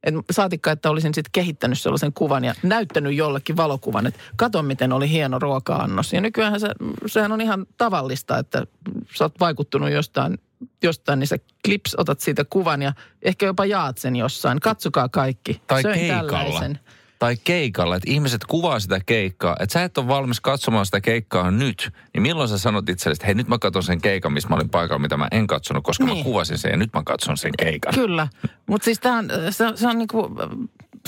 että 0.02 0.20
saatikka, 0.30 0.72
että 0.72 0.90
olisin 0.90 1.14
sitten 1.14 1.32
kehittänyt 1.32 1.80
sellaisen 1.80 2.12
kuvan 2.12 2.44
ja 2.44 2.54
näyttänyt 2.62 3.14
jollekin 3.14 3.56
valokuvan, 3.56 4.06
että 4.06 4.20
kato 4.37 4.62
miten 4.62 4.92
oli 4.92 5.11
hieno 5.11 5.38
ruoka-annos. 5.38 6.12
Ja 6.12 6.20
nykyään 6.20 6.61
se, 6.61 6.68
sehän 7.06 7.32
on 7.32 7.40
ihan 7.40 7.66
tavallista, 7.78 8.38
että 8.38 8.66
sä 9.14 9.25
oot 9.25 9.40
vaikuttunut 9.40 9.90
jostain, 9.90 10.38
jostain 10.85 11.19
niin 11.19 11.29
sä 11.29 11.37
klips, 11.64 11.95
otat 11.99 12.21
siitä 12.21 12.45
kuvan 12.45 12.83
ja 12.83 12.93
ehkä 13.23 13.47
jopa 13.47 13.67
jaat 13.67 13.99
sen 13.99 14.17
jossain. 14.17 14.61
Katsokaa 14.61 15.09
kaikki. 15.09 15.62
Tai 15.67 15.83
Söin 15.83 15.99
keikalla. 16.00 16.31
tällaisen. 16.33 16.79
Tai 17.19 17.37
keikalla, 17.45 17.97
että 17.97 18.11
ihmiset 18.11 18.45
kuvaa 18.45 18.81
sitä 18.81 19.00
keikkaa, 19.07 19.57
että 19.61 19.73
sä 19.73 19.85
et 19.85 19.99
ole 19.99 20.09
valmis 20.09 20.41
katsomaan 20.41 20.87
sitä 20.87 21.00
keikkaa 21.00 21.50
nyt, 21.50 21.91
niin 22.14 22.23
milloin 22.23 22.49
sä 22.49 22.59
sanot 22.59 22.88
itsellesi, 22.88 23.19
että 23.19 23.26
hei 23.26 23.35
nyt 23.35 23.49
mä 23.49 23.59
katson 23.59 23.83
sen 23.83 24.00
keikan, 24.00 24.33
missä 24.33 24.49
mä 24.49 24.55
olin 24.57 24.69
paikalla, 24.69 24.99
mitä 24.99 25.17
mä 25.17 25.29
en 25.31 25.47
katsonut, 25.47 25.85
koska 25.85 26.05
Niin. 26.05 26.19
mä 26.19 26.25
kuvasin 26.25 26.59
sen 26.59 26.71
ja 26.71 26.76
nyt 26.76 26.93
mä 26.93 27.03
katson 27.07 27.37
sen 27.37 27.53
keikan. 27.59 27.95
Kyllä, 27.95 28.29
mutta 28.67 28.85
siis 28.85 29.00
tää 29.00 29.12
on, 29.12 29.29
se, 29.50 29.64
se, 29.75 29.88
on 29.88 29.99
niinku, 29.99 30.31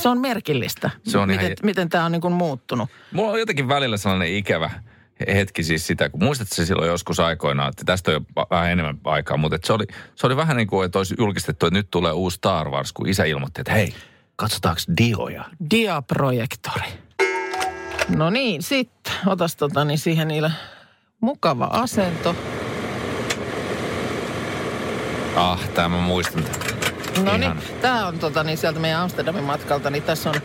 se 0.00 0.08
on 0.08 0.20
merkillistä, 0.20 0.90
Se 1.04 1.18
on 1.18 1.30
ihan- 1.30 1.44
miten, 1.44 1.56
miten 1.66 1.88
tämä 1.88 2.04
on 2.04 2.12
niinku 2.12 2.30
muuttunut. 2.30 2.88
Mulla 3.12 3.32
on 3.32 3.38
jotenkin 3.38 3.68
välillä 3.68 3.96
sellainen 3.96 4.34
ikävä 4.34 4.70
hetki 5.34 5.62
siis 5.62 5.86
sitä, 5.86 6.08
kun 6.08 6.24
muistat 6.24 6.48
se 6.48 6.66
silloin 6.66 6.88
joskus 6.88 7.20
aikoinaan, 7.20 7.68
että 7.68 7.84
tästä 7.84 8.10
on 8.10 8.14
jo 8.14 8.46
vähän 8.50 8.70
enemmän 8.70 8.98
aikaa, 9.04 9.36
mutta 9.36 9.58
se, 9.64 9.72
oli, 9.72 9.84
se 10.14 10.26
oli 10.26 10.36
vähän 10.36 10.56
niin 10.56 10.66
kuin, 10.66 10.86
että 10.86 10.98
olisi 10.98 11.14
julkistettu, 11.18 11.66
että 11.66 11.78
nyt 11.78 11.90
tulee 11.90 12.12
uusi 12.12 12.34
Star 12.34 12.68
Wars, 12.68 12.92
kun 12.92 13.08
isä 13.08 13.24
ilmoitti, 13.24 13.60
että 13.60 13.72
hei, 13.72 13.94
katsotaanko 14.36 14.80
Dioja? 14.96 15.44
Diaprojektori. 15.70 16.88
No 18.16 18.30
niin, 18.30 18.62
sitten 18.62 19.12
otas 19.26 19.56
tota, 19.56 19.84
niin 19.84 19.98
siihen 19.98 20.28
niille 20.28 20.50
mukava 21.20 21.64
asento. 21.64 22.36
Ah, 25.36 25.68
tämä 25.68 25.88
mä 25.88 25.98
muistan. 25.98 26.44
No 27.24 27.36
niin, 27.36 27.52
tämä 27.80 28.06
on 28.06 28.18
tota, 28.18 28.44
niin 28.44 28.58
sieltä 28.58 28.80
meidän 28.80 29.00
Amsterdamin 29.00 29.44
matkalta, 29.44 29.90
niin 29.90 30.02
tässä 30.02 30.30
on, 30.30 30.36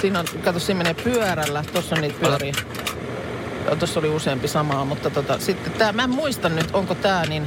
siinä 0.00 0.20
on, 0.20 0.26
kato, 0.44 0.58
siinä 0.58 0.78
menee 0.78 0.94
pyörällä, 0.94 1.64
tuossa 1.72 1.94
on 1.94 2.00
niitä 2.00 2.20
pyöriä. 2.20 2.52
Tuossa 3.76 4.00
oli 4.00 4.08
useampi 4.08 4.48
samaa, 4.48 4.84
mutta 4.84 5.10
tota, 5.10 5.38
sitten 5.38 5.72
tämä, 5.72 5.92
mä 5.92 6.02
en 6.04 6.10
muista 6.10 6.48
nyt, 6.48 6.70
onko 6.72 6.94
tämä 6.94 7.22
niin, 7.22 7.42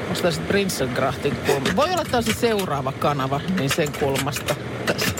onko 0.00 0.14
tämä 0.20 0.30
sitten 0.30 0.48
Prinsengraftin 0.48 1.36
kulma. 1.36 1.66
Voi 1.76 1.90
olla, 1.92 2.04
tämä 2.10 2.22
se 2.22 2.32
seuraava 2.32 2.92
kanava, 2.92 3.40
niin 3.58 3.70
sen 3.70 3.92
kulmasta 4.00 4.54
tässä. 4.86 5.10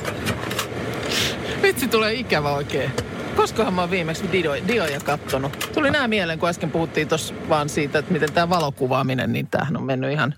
Vitsi, 1.62 1.88
tulee 1.88 2.14
ikävä 2.14 2.50
oikein. 2.52 2.90
Koskahan 3.36 3.74
mä 3.74 3.80
oon 3.80 3.90
viimeksi 3.90 4.32
Dio, 4.32 4.52
Dioja 4.68 5.00
kattonut. 5.00 5.70
Tuli 5.74 5.90
nämä 5.90 6.08
mieleen, 6.08 6.38
kun 6.38 6.48
äsken 6.48 6.70
puhuttiin 6.70 7.08
tuossa 7.08 7.34
vaan 7.48 7.68
siitä, 7.68 7.98
että 7.98 8.12
miten 8.12 8.32
tämä 8.32 8.48
valokuvaaminen, 8.48 9.32
niin 9.32 9.46
tämähän 9.46 9.76
on 9.76 9.84
mennyt 9.84 10.12
ihan, 10.12 10.34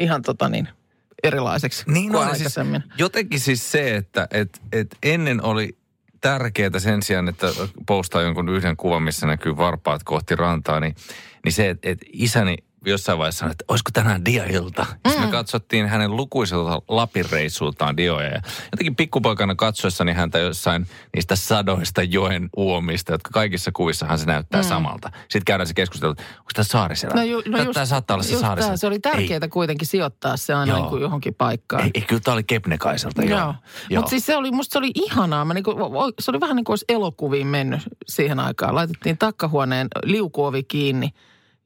ihan 0.00 0.22
tota 0.22 0.48
niin, 0.48 0.68
erilaiseksi 1.22 1.84
Niin 1.86 2.10
kuin 2.10 2.20
on, 2.20 2.26
siis 2.28 2.38
aikaisemmin. 2.38 2.82
jotenkin 2.98 3.40
siis 3.40 3.72
se, 3.72 3.96
että 3.96 4.28
et, 4.30 4.60
et 4.72 4.96
ennen 5.02 5.44
oli 5.44 5.76
tärkeää 6.26 6.78
sen 6.78 7.02
sijaan, 7.02 7.28
että 7.28 7.46
postaa 7.86 8.22
jonkun 8.22 8.48
yhden 8.48 8.76
kuvan, 8.76 9.02
missä 9.02 9.26
näkyy 9.26 9.56
varpaat 9.56 10.02
kohti 10.04 10.36
rantaa, 10.36 10.80
niin, 10.80 10.94
niin 11.44 11.52
se, 11.52 11.70
että 11.70 11.90
et 11.90 11.98
isäni 12.12 12.56
jossain 12.90 13.18
vaiheessa 13.18 13.38
sanoi, 13.38 13.52
että 13.52 13.64
olisiko 13.68 13.90
tänään 13.92 14.24
dia-ilta. 14.24 14.86
Mm. 15.04 15.20
me 15.20 15.26
katsottiin 15.30 15.86
hänen 15.86 16.16
lukuisilta 16.16 16.82
Lapin 16.88 17.24
reissultaan 17.30 17.96
dioja. 17.96 18.28
Ja 18.28 18.42
jotenkin 18.72 18.96
pikkupoikana 18.96 19.54
katsoessani 19.54 20.12
häntä 20.12 20.38
jossain 20.38 20.86
niistä 21.14 21.36
sadoista 21.36 22.02
joen 22.02 22.48
uomista, 22.56 23.12
jotka 23.12 23.30
kaikissa 23.32 23.70
kuvissahan 23.72 24.18
se 24.18 24.26
näyttää 24.26 24.62
mm. 24.62 24.68
samalta. 24.68 25.10
Sitten 25.20 25.44
käydään 25.44 25.66
se 25.66 25.74
keskustelu, 25.74 26.12
että 26.12 26.24
onko 26.38 26.50
tämä 26.54 26.64
saari 26.64 26.96
siellä? 26.96 27.16
No, 27.16 27.22
ju, 27.22 27.42
no 27.46 27.58
just, 27.58 27.72
tämä 27.72 27.86
saattaa 27.86 28.14
olla 28.14 28.24
se 28.24 28.32
just 28.32 28.40
saari 28.40 28.58
tää, 28.58 28.66
siellä. 28.66 28.76
Se 28.76 28.86
oli 28.86 28.98
tärkeää 28.98 29.48
kuitenkin 29.50 29.86
sijoittaa 29.86 30.36
se 30.36 30.54
aina 30.54 30.78
Joo. 30.78 30.90
niin 30.90 31.00
johonkin 31.00 31.34
paikkaan. 31.34 31.84
ei, 31.84 31.90
ei, 31.94 32.02
kyllä 32.02 32.20
tämä 32.20 32.32
oli 32.32 32.44
Kepnekaiselta. 32.44 33.22
Joo. 33.22 33.54
Joo. 33.90 34.00
Mutta 34.00 34.10
siis 34.10 34.26
se 34.26 34.36
oli, 34.36 34.50
musta 34.50 34.72
se 34.72 34.78
oli 34.78 34.90
ihanaa. 34.94 35.44
Mä 35.44 35.54
niinku, 35.54 35.74
se 36.20 36.30
oli 36.30 36.40
vähän 36.40 36.56
niin 36.56 36.64
kuin 36.64 36.72
olisi 36.72 36.84
elokuviin 36.88 37.46
mennyt 37.46 37.80
siihen 38.06 38.40
aikaan. 38.40 38.74
Laitettiin 38.74 39.18
takkahuoneen 39.18 39.88
liukuovi 40.04 40.62
kiinni 40.62 41.12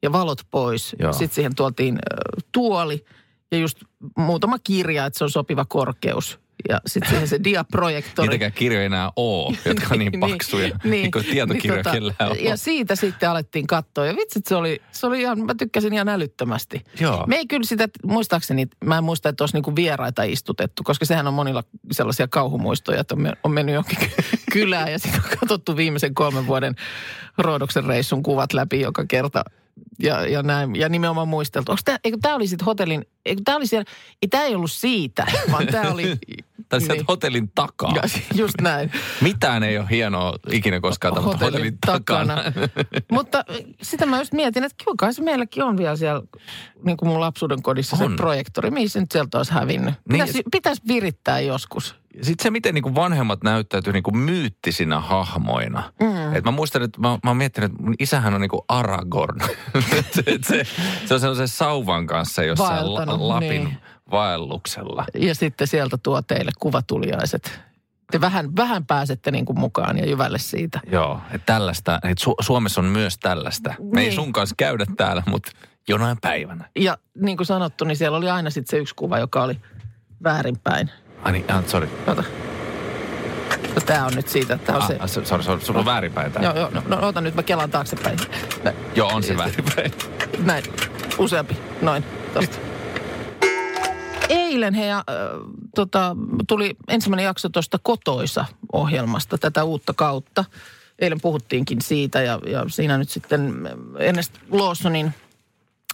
ja 0.03 0.11
valot 0.11 0.39
pois. 0.51 0.95
Joo. 0.99 1.13
Sitten 1.13 1.35
siihen 1.35 1.55
tuotiin 1.55 1.95
äh, 1.95 2.43
tuoli 2.51 3.05
ja 3.51 3.57
just 3.57 3.77
muutama 4.17 4.57
kirja, 4.63 5.05
että 5.05 5.17
se 5.17 5.23
on 5.23 5.29
sopiva 5.29 5.65
korkeus. 5.65 6.39
Ja 6.69 6.81
sitten 6.85 7.09
siihen 7.09 7.27
se 7.27 7.39
diaprojektori. 7.43 8.27
Niitäkään 8.27 8.51
kirjoja 8.51 8.85
enää 8.85 9.11
ole, 9.15 9.57
jotka 9.65 9.87
on 9.91 9.99
niin 9.99 10.19
paksuja, 10.19 10.67
niin, 10.67 10.79
niin 10.91 11.11
kuin 11.11 11.25
tietokirjoja 11.25 11.83
niin, 11.83 11.93
kellään 11.93 12.31
on. 12.31 12.43
Ja 12.43 12.57
siitä 12.57 12.95
sitten 12.95 13.29
alettiin 13.29 13.67
katsoa. 13.67 14.05
Ja 14.05 14.15
vitsit, 14.15 14.45
se 14.45 14.55
oli, 14.55 14.81
se 14.91 15.07
oli 15.07 15.21
ihan, 15.21 15.39
mä 15.39 15.55
tykkäsin 15.55 15.93
ihan 15.93 16.09
älyttömästi. 16.09 16.81
Joo. 16.99 17.23
Me 17.27 17.35
ei 17.35 17.47
kyllä 17.47 17.63
sitä, 17.63 17.87
muistaakseni, 18.05 18.67
mä 18.85 18.97
en 18.97 19.03
muista, 19.03 19.29
että 19.29 19.43
olisi 19.43 19.55
niinku 19.55 19.75
vieraita 19.75 20.23
istutettu, 20.23 20.83
koska 20.83 21.05
sehän 21.05 21.27
on 21.27 21.33
monilla 21.33 21.63
sellaisia 21.91 22.27
kauhumuistoja, 22.27 23.01
että 23.01 23.15
on 23.15 23.33
on 23.43 23.51
mennyt 23.51 23.75
johonkin 23.75 24.11
kylään 24.53 24.91
ja 24.91 24.99
sitten 24.99 25.21
on 25.23 25.37
katsottu 25.39 25.77
viimeisen 25.77 26.13
kolmen 26.13 26.47
vuoden 26.47 26.75
Roodoksen 27.37 27.85
reissun 27.85 28.23
kuvat 28.23 28.53
läpi 28.53 28.81
joka 28.81 29.05
kerta. 29.07 29.43
Ja, 29.99 30.27
ja, 30.27 30.43
näin, 30.43 30.75
ja 30.75 30.89
nimenomaan 30.89 31.27
muisteltu. 31.27 31.75
Tämä, 31.85 31.97
eikö 32.03 32.17
oli 32.33 32.47
sitten 32.47 32.65
hotellin, 32.65 33.05
eikö 33.25 33.41
tämä 33.45 33.57
oli 33.57 33.67
siellä, 33.67 33.85
ei 34.21 34.27
tämä 34.27 34.43
ei 34.43 34.55
ollut 34.55 34.71
siitä, 34.71 35.25
vaan 35.51 35.67
tämä 35.67 35.91
oli... 35.91 36.03
Tai 36.71 36.79
sieltä 36.79 36.93
niin. 36.93 37.05
hotellin 37.07 37.51
takaa. 37.55 37.93
Ja, 37.95 38.01
just 38.35 38.61
näin. 38.61 38.91
Mitään 39.21 39.63
ei 39.63 39.77
ole 39.77 39.87
hienoa 39.89 40.33
ikinä 40.51 40.79
koskaan 40.79 41.13
tapahtunut 41.13 41.41
hotellin 41.41 41.77
takana. 41.85 42.37
Mutta 43.11 43.45
sitä 43.81 44.05
mä 44.05 44.19
just 44.19 44.33
mietin, 44.33 44.63
että 44.63 44.83
kyllä 44.85 44.95
kai 44.99 45.13
se 45.13 45.23
meilläkin 45.23 45.63
on 45.63 45.77
vielä 45.77 45.95
siellä, 45.95 46.21
niin 46.85 46.97
kuin 46.97 47.09
mun 47.09 47.19
lapsuuden 47.19 47.61
kodissa 47.61 47.97
se 47.97 48.03
On. 48.03 48.15
projektori. 48.15 48.71
Mihin 48.71 48.89
se 48.89 48.99
nyt 48.99 49.11
sieltä 49.11 49.37
olisi 49.37 49.53
hävinnyt? 49.53 49.93
Niin, 49.93 50.21
Pitäisi, 50.21 50.43
pitäisi 50.51 50.81
virittää 50.87 51.39
joskus. 51.39 51.95
Sitten 52.21 52.43
se, 52.43 52.51
miten 52.51 52.73
niin 52.73 52.83
kuin 52.83 52.95
vanhemmat 52.95 53.43
näyttäytyy 53.43 53.93
niin 53.93 54.03
kuin 54.03 54.17
myyttisinä 54.17 54.99
hahmoina. 54.99 55.93
Mm. 56.01 56.35
Et 56.35 56.43
mä 56.43 56.51
muistan, 56.51 56.81
että 56.81 57.01
mä, 57.01 57.07
mä 57.23 57.29
oon 57.29 57.37
miettinyt, 57.37 57.71
että 57.71 57.83
mun 57.83 57.95
isähän 57.99 58.33
on 58.33 58.41
niin 58.41 58.49
kuin 58.49 58.61
Aragorn. 58.67 59.41
se, 60.15 60.23
se, 60.41 60.63
se 61.05 61.13
on 61.13 61.19
sellaisen 61.19 61.47
sauvan 61.47 62.07
kanssa 62.07 62.43
jossain 62.43 62.93
la, 62.93 63.05
Lapin 63.07 63.49
niin. 63.49 63.77
Vaelluksella. 64.11 65.05
Ja 65.15 65.35
sitten 65.35 65.67
sieltä 65.67 65.97
tuo 66.03 66.21
teille 66.21 66.51
kuvatuliaiset. 66.59 67.59
Te 68.11 68.21
vähän, 68.21 68.55
vähän 68.55 68.85
pääsette 68.85 69.31
niin 69.31 69.45
kuin 69.45 69.59
mukaan 69.59 69.97
ja 69.97 70.05
jyvälle 70.09 70.39
siitä. 70.39 70.79
Joo, 70.91 71.21
että 71.31 71.45
tällaista, 71.53 71.99
että 72.03 72.23
Su- 72.29 72.35
Suomessa 72.45 72.81
on 72.81 72.87
myös 72.87 73.17
tällaista. 73.17 73.73
Me 73.93 74.01
ei 74.01 74.05
Niin. 74.07 74.15
sun 74.15 74.33
kanssa 74.33 74.55
käydä 74.57 74.85
täällä, 74.97 75.23
mutta 75.27 75.51
jonain 75.87 76.17
päivänä. 76.21 76.69
Ja 76.79 76.97
niin 77.21 77.37
kuin 77.37 77.47
sanottu, 77.47 77.85
niin 77.85 77.97
siellä 77.97 78.17
oli 78.17 78.29
aina 78.29 78.49
sitten 78.49 78.71
se 78.77 78.81
yksi 78.81 78.95
kuva, 78.95 79.19
joka 79.19 79.43
oli 79.43 79.59
väärinpäin. 80.23 80.91
Ai 81.23 81.31
niin, 81.31 81.45
ah, 81.51 81.65
sorry. 81.67 81.89
Ota. 82.07 82.23
No, 83.75 83.81
tämä 83.85 84.05
on 84.05 84.13
nyt 84.15 84.27
siitä, 84.27 84.53
että 84.53 84.65
tämä 84.65 84.77
on 84.77 84.81
Ah, 84.83 84.87
se. 84.87 84.97
ah, 84.99 85.09
sorry, 85.25 85.43
sorry, 85.43 85.61
sulla 85.65 85.79
on 85.79 85.85
väärinpäin 85.85 86.31
tää. 86.31 86.43
Joo, 86.43 86.55
joo, 86.55 86.69
no, 86.69 86.83
no 86.87 87.07
ota 87.07 87.21
nyt, 87.21 87.35
mä 87.35 87.43
kelaan 87.43 87.71
taaksepäin. 87.71 88.17
Näin. 88.63 88.75
Joo, 88.95 89.09
on 89.13 89.23
se 89.23 89.37
väärinpäin. 89.37 89.91
Näin, 90.45 90.63
useampi, 91.17 91.57
noin, 91.81 92.03
tosta. 92.33 92.57
Eilen 94.51 94.73
he, 94.73 94.91
äh, 94.91 95.03
tota, 95.75 96.15
tuli 96.47 96.75
ensimmäinen 96.87 97.25
jakso 97.25 97.49
tuosta 97.49 97.79
Kotoisa-ohjelmasta, 97.83 99.37
tätä 99.37 99.63
uutta 99.63 99.93
kautta. 99.93 100.45
Eilen 100.99 101.21
puhuttiinkin 101.21 101.81
siitä 101.81 102.21
ja, 102.21 102.39
ja 102.45 102.65
siinä 102.67 102.97
nyt 102.97 103.09
sitten 103.09 103.53
Ernest 103.99 104.33
Lawsonin 104.51 105.13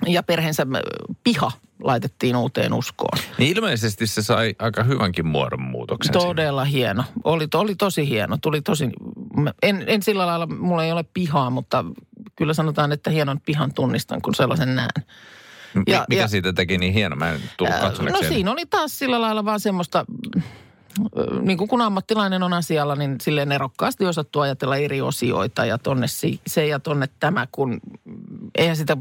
ja 0.07 0.23
perheensä 0.23 0.63
äh, 0.63 0.81
piha 1.23 1.51
laitettiin 1.83 2.35
uuteen 2.35 2.73
uskoon. 2.73 3.19
Niin 3.37 3.57
ilmeisesti 3.57 4.07
se 4.07 4.21
sai 4.21 4.55
aika 4.59 4.83
hyvänkin 4.83 5.27
muodonmuutoksen. 5.27 6.13
siinä. 6.13 6.25
Todella 6.27 6.63
hieno. 6.63 7.03
Oli, 7.23 7.47
oli 7.53 7.75
tosi 7.75 8.09
hieno. 8.09 8.37
Tuli 8.41 8.61
tosi, 8.61 8.89
en, 9.63 9.83
en 9.87 10.03
sillä 10.03 10.25
lailla, 10.25 10.47
mulla 10.47 10.83
ei 10.83 10.91
ole 10.91 11.05
pihaa, 11.13 11.49
mutta 11.49 11.85
kyllä 12.35 12.53
sanotaan, 12.53 12.91
että 12.91 13.09
hienon 13.09 13.41
pihan 13.45 13.73
tunnistan, 13.73 14.21
kun 14.21 14.35
sellaisen 14.35 14.75
näen. 14.75 15.03
Ja- 15.87 16.05
Mikä 16.09 16.21
ja- 16.21 16.27
siitä 16.27 16.53
teki 16.53 16.77
niin 16.77 16.93
hieno? 16.93 17.15
Mä 17.15 17.29
en 17.31 17.39
tullut. 17.57 17.73
No 18.11 18.19
siinä 18.27 18.51
oli 18.51 18.65
taas 18.65 18.99
sillä 18.99 19.21
lailla 19.21 19.45
vaan 19.45 19.59
semmoista, 19.59 20.05
ö, 21.17 21.39
niin 21.41 21.57
kuin 21.57 21.67
kun 21.67 21.81
ammattilainen 21.81 22.43
on 22.43 22.53
asialla, 22.53 22.95
niin 22.95 23.15
silleen 23.21 23.49
nerokkaasti 23.49 24.05
osattu 24.05 24.39
ajatella 24.39 24.77
eri 24.77 25.01
osioita 25.01 25.65
ja 25.65 25.77
tonne 25.77 26.07
si- 26.07 26.39
se 26.47 26.67
ja 26.67 26.79
tonne 26.79 27.07
tämä, 27.19 27.47
kun 27.51 27.79
eihän 28.55 28.75
sitä 28.75 28.97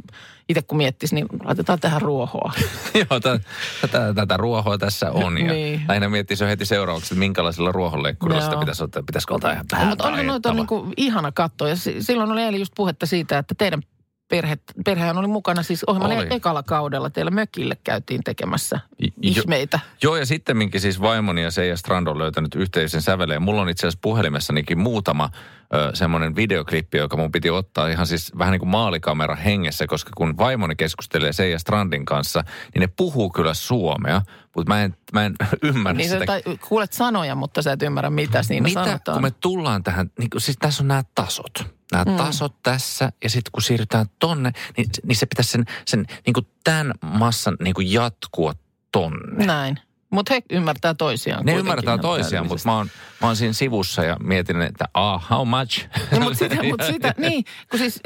itse 0.49 0.63
kun 0.63 0.77
miettisi, 0.79 1.15
niin 1.15 1.27
laitetaan 1.45 1.81
tähän 1.81 2.03
ruohoa. 2.03 2.53
Joo, 3.11 3.21
tä- 3.21 3.41
tätä, 3.81 4.15
tätä 4.15 4.37
ruohoa 4.37 4.79
tässä 4.79 5.11
on. 5.11 5.39
Ja 5.39 5.53
Niin. 5.53 5.83
lähinnä 5.89 6.09
miettisi 6.09 6.45
jo 6.45 6.49
heti 6.49 6.67
seuraavaksi, 6.67 7.07
että 7.15 7.19
minkälaisella 7.19 7.73
ruohonleikkurilla 7.73 8.41
sitä 8.41 8.57
pitäisi 8.57 8.85
ottaa. 8.85 9.03
Pitäisikö 9.03 9.35
ottaa 9.35 9.53
ihan 9.53 9.65
vähän 9.73 9.89
Mutta 9.89 10.05
onhan 10.09 10.27
noita 10.27 10.53
niin 10.53 10.67
kuin 10.67 10.93
ihana 10.97 11.33
katsoa. 11.33 11.69
Ja 11.69 11.77
si- 11.77 12.03
silloin 12.03 12.31
oli 12.33 12.43
eilen 12.43 12.61
just 12.61 12.73
puhetta 12.77 13.07
siitä, 13.07 13.39
että 13.39 13.55
teidän 13.59 13.83
perhe, 14.29 14.59
perhehän 14.85 15.19
oli 15.19 15.27
mukana 15.27 15.63
siis 15.63 15.85
ohjelman 15.85 16.19
Oli. 16.19 16.27
ekalla 16.31 16.63
kaudella. 16.63 17.11
Teillä 17.11 17.31
mökille 17.31 17.77
käytiin 17.85 18.21
tekemässä 18.25 18.81
Jo- 18.99 19.09
ihmeitä. 19.23 19.81
Joo, 20.03 20.17
ja 20.17 20.27
sitten 20.27 20.57
minkin 20.57 20.81
siis 20.81 21.01
vaimoni 21.01 21.43
ja 21.43 21.51
Seija 21.51 21.77
Strand 21.77 22.07
on 22.07 22.19
löytänyt 22.19 22.55
yhteisen 22.55 23.03
säveleen. 23.03 23.43
Mulla 23.43 23.63
on 23.63 23.69
itse 23.69 23.87
asiassa 23.87 23.99
puhelimessanikin 24.03 24.79
muutama 24.79 25.31
ö, 25.75 25.91
semmoinen 25.95 26.37
videoklippi, 26.37 26.99
joka 26.99 27.17
mun 27.17 27.33
piti 27.33 27.51
ottaa 27.51 27.89
ihan 27.89 28.07
siis 28.07 28.33
vähän 28.39 28.53
niin 28.53 28.61
kuin 28.61 28.69
maalikamera 28.69 29.35
hengessä, 29.35 29.87
koska 29.87 30.11
kun 30.17 30.39
vaimoni 30.39 30.77
keskustelee 30.77 31.33
Seija 31.33 31.59
Strandin 31.59 32.05
kanssa, 32.05 32.45
niin 32.75 32.81
ne 32.81 32.89
puhuu 32.97 33.31
kyllä 33.31 33.55
suomea, 33.55 34.23
mutta 34.57 34.75
mä 34.75 34.83
en, 34.83 34.97
mä 35.13 35.25
en 35.25 35.35
ymmärrä 35.63 35.99
Niin 35.99 36.11
sitä. 36.11 36.27
tai, 36.27 36.43
kuulet 36.69 36.93
sanoja, 36.93 37.35
mutta 37.35 37.63
sä 37.63 37.73
et 37.73 37.83
ymmärrä, 37.83 38.11
mitä 38.11 38.43
siinä 38.43 38.69
Mitä, 38.69 38.85
sanotaan. 38.85 39.15
kun 39.15 39.23
me 39.23 39.31
tullaan 39.31 39.83
tähän, 39.83 40.11
niin 40.19 40.31
kuin, 40.31 40.41
siis 40.41 40.57
tässä 40.61 40.83
on 40.83 40.89
nämä 40.89 41.03
tasot. 41.15 41.65
Nämä 41.93 42.05
mm. 42.05 42.17
tasot 42.17 42.63
tässä 42.63 43.13
ja 43.25 43.31
sitten 43.31 43.53
kun 43.53 43.63
siirrytään 43.63 44.07
tonne, 44.19 44.53
niin, 44.77 44.89
niin 45.05 45.17
se 45.17 45.27
pitäisi 45.27 45.51
sen, 45.51 45.65
sen 45.87 46.07
niin 46.27 46.35
kuin 46.35 46.47
tämän 46.65 46.93
massan 47.03 47.57
niin 47.63 47.75
kuin 47.75 47.93
jatkua 47.93 48.53
tonne. 48.93 49.47
Näin. 49.47 49.79
Mutta 50.11 50.35
he 50.35 50.43
ymmärtää 50.51 50.95
toisiaan. 50.95 51.45
Ne 51.45 51.55
ymmärtää 51.55 51.99
toisiaan, 51.99 52.47
mutta 52.47 52.69
mä 52.69 52.77
oon, 52.77 52.91
mä 53.21 53.27
oon 53.27 53.37
siinä 53.37 53.53
sivussa 53.53 54.05
ja 54.05 54.17
mietin, 54.21 54.63
että 54.63 54.85
ah, 54.95 55.31
how 55.31 55.49
much? 55.49 55.89
No, 56.13 56.21
mutta 56.21 56.39
sitä, 56.39 56.63
mut 56.63 56.83
sitä, 56.93 57.15
niin, 57.19 57.45
kun 57.71 57.79
siis 57.79 58.01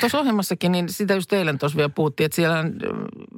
tuossa 0.00 0.18
ohjelmassakin, 0.18 0.72
niin 0.72 0.88
sitä 0.88 1.14
just 1.14 1.32
eilen 1.32 1.58
tuossa 1.58 1.76
vielä 1.76 1.88
puhuttiin, 1.88 2.24
että 2.24 2.36
siellä, 2.36 2.62
mm, 2.62 2.70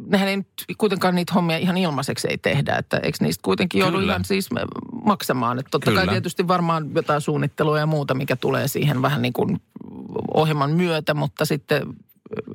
nehän 0.06 0.28
ei 0.28 0.36
nyt 0.36 0.48
kuitenkaan 0.78 1.14
niitä 1.14 1.32
hommia 1.34 1.58
ihan 1.58 1.76
ilmaiseksi 1.76 2.28
ei 2.30 2.38
tehdä, 2.38 2.76
että 2.76 2.96
eikö 2.96 3.18
niistä 3.20 3.42
kuitenkin 3.42 3.78
joudu 3.78 4.00
ihan 4.00 4.24
siis 4.24 4.48
maksamaan. 5.04 5.58
Että 5.58 5.70
totta 5.70 5.90
kai 5.90 6.00
Kyllä. 6.00 6.12
tietysti 6.12 6.48
varmaan 6.48 6.90
jotain 6.94 7.20
suunnittelua 7.20 7.78
ja 7.78 7.86
muuta, 7.86 8.14
mikä 8.14 8.36
tulee 8.36 8.68
siihen 8.68 9.02
vähän 9.02 9.22
niin 9.22 9.32
kuin 9.32 9.60
ohjelman 10.34 10.70
myötä, 10.70 11.14
mutta 11.14 11.44
sitten 11.44 11.82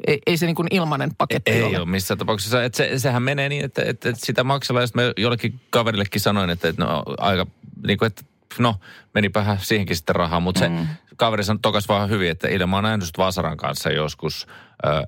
ei, 0.08 0.20
ei 0.28 0.38
se 0.38 0.46
niin 0.46 0.56
kuin 0.56 0.68
ilmainen 0.72 1.16
paketti 1.18 1.52
Ei 1.52 1.64
ole. 1.64 1.78
ole 1.78 1.86
missään 1.86 2.18
tapauksessa. 2.18 2.64
Et 2.64 2.76
se, 2.76 3.00
sehän 3.00 3.24
menee 3.24 3.50
niin, 3.50 3.66
että, 3.66 3.82
että, 3.86 4.10
että 4.10 4.26
sitä 4.26 4.44
maksellaan. 4.44 4.84
Ja 4.84 4.88
sitten 4.88 5.06
mä 5.06 5.14
jollekin 5.18 5.60
kaverillekin 5.70 6.22
sanoin, 6.22 6.50
että, 6.50 6.68
että 6.68 6.84
no 6.86 7.04
aika, 7.18 7.48
niin 7.88 7.98
kuin, 7.98 8.08
että 8.08 8.22
no 8.60 8.76
menipähän 9.14 9.58
siihenkin 9.62 9.96
sitten 9.96 10.16
rahaa. 10.16 10.40
Mutta 10.40 10.70
mm. 10.70 10.88
se 11.10 11.16
kaveri 11.16 11.44
sanoi 11.44 11.60
tokas 11.62 11.88
vaan 11.88 12.10
hyvin, 12.10 12.32
että 12.32 12.48
Ilma 12.48 12.68
mä 12.68 12.78
oon 12.78 12.84
nähnyt 12.84 13.10
Vasaran 13.18 13.58
kanssa 13.58 13.90
joskus, 13.90 14.48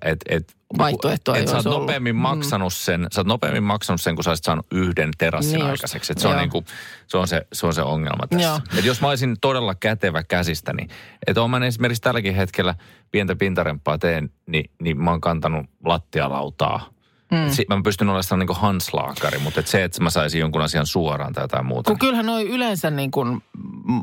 että 0.02 0.26
et, 0.30 0.56
Vaihtoehtoa 0.78 1.36
ei 1.36 1.42
et 1.42 1.48
sä 1.48 1.56
oot 1.56 1.66
ollut. 1.66 1.80
nopeammin 1.82 2.16
Mm. 2.16 2.22
maksanut 2.22 2.74
sen, 2.74 3.08
sä 3.12 3.22
oot 3.22 3.28
nopeammin 3.28 3.64
maksanut 3.64 4.02
sen, 4.02 4.16
kun 4.16 4.24
sä 4.24 4.32
olisit 4.32 4.44
saanut 4.44 4.66
yhden 4.72 5.10
terassin 5.18 5.54
Niin 5.54 5.66
aikaiseksi. 5.66 6.12
Et 6.12 6.18
se, 6.18 6.28
on 6.28 6.34
Joo. 6.34 6.42
niin 6.42 6.50
kuin, 6.50 6.66
se, 7.08 7.18
on 7.18 7.28
se, 7.28 7.48
se 7.54 7.68
on 7.68 7.74
se 7.74 7.82
ongelma 7.82 8.28
tässä. 8.28 8.48
Joo. 8.48 8.60
Et 8.78 8.86
jos 8.86 9.02
mä 9.02 9.08
olisin 9.08 9.36
todella 9.42 9.76
kätevä 9.76 10.24
käsistä, 10.24 10.74
niin 10.74 10.90
että 11.28 11.42
oon 11.42 11.50
mä 11.50 11.66
esimerkiksi 11.66 12.02
tälläkin 12.02 12.36
hetkellä 12.36 12.76
pientä 13.12 13.36
pintarempaa 13.36 13.98
teen, 13.98 14.30
niin, 14.46 14.72
niin 14.82 15.04
mä 15.04 15.12
oon 15.12 15.22
kantanut 15.22 15.66
lattialautaa. 15.86 16.95
Mm. 17.32 17.76
Mä 17.76 17.82
pystyn 17.84 18.08
olemaan 18.08 18.24
sellainen 18.24 18.48
niin 18.48 18.62
hanslaakari, 18.62 19.40
mutta 19.40 19.60
et 19.60 19.68
se, 19.68 19.84
että 19.84 20.04
mä 20.04 20.10
saisin 20.10 20.40
jonkun 20.40 20.62
asian 20.62 20.86
suoraan 20.86 21.34
tai 21.34 21.44
jotain 21.44 21.66
muuta. 21.66 21.92
Kun 21.92 22.00
kyllähän 22.00 22.26
noi 22.26 22.50
yleensä 22.50 22.90
niin 22.90 23.12
kuin 23.12 23.44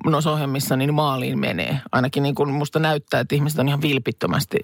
noissa 0.06 0.32
ohjelmissa 0.32 0.76
niin 0.76 0.94
maaliin 0.94 1.38
menee. 1.38 1.80
Ainakin 1.92 2.22
niin 2.22 2.34
kuin 2.34 2.50
musta 2.50 2.78
näyttää, 2.78 3.20
että 3.20 3.34
ihmiset 3.34 3.58
on 3.58 3.68
ihan 3.68 3.82
vilpittömästi 3.82 4.58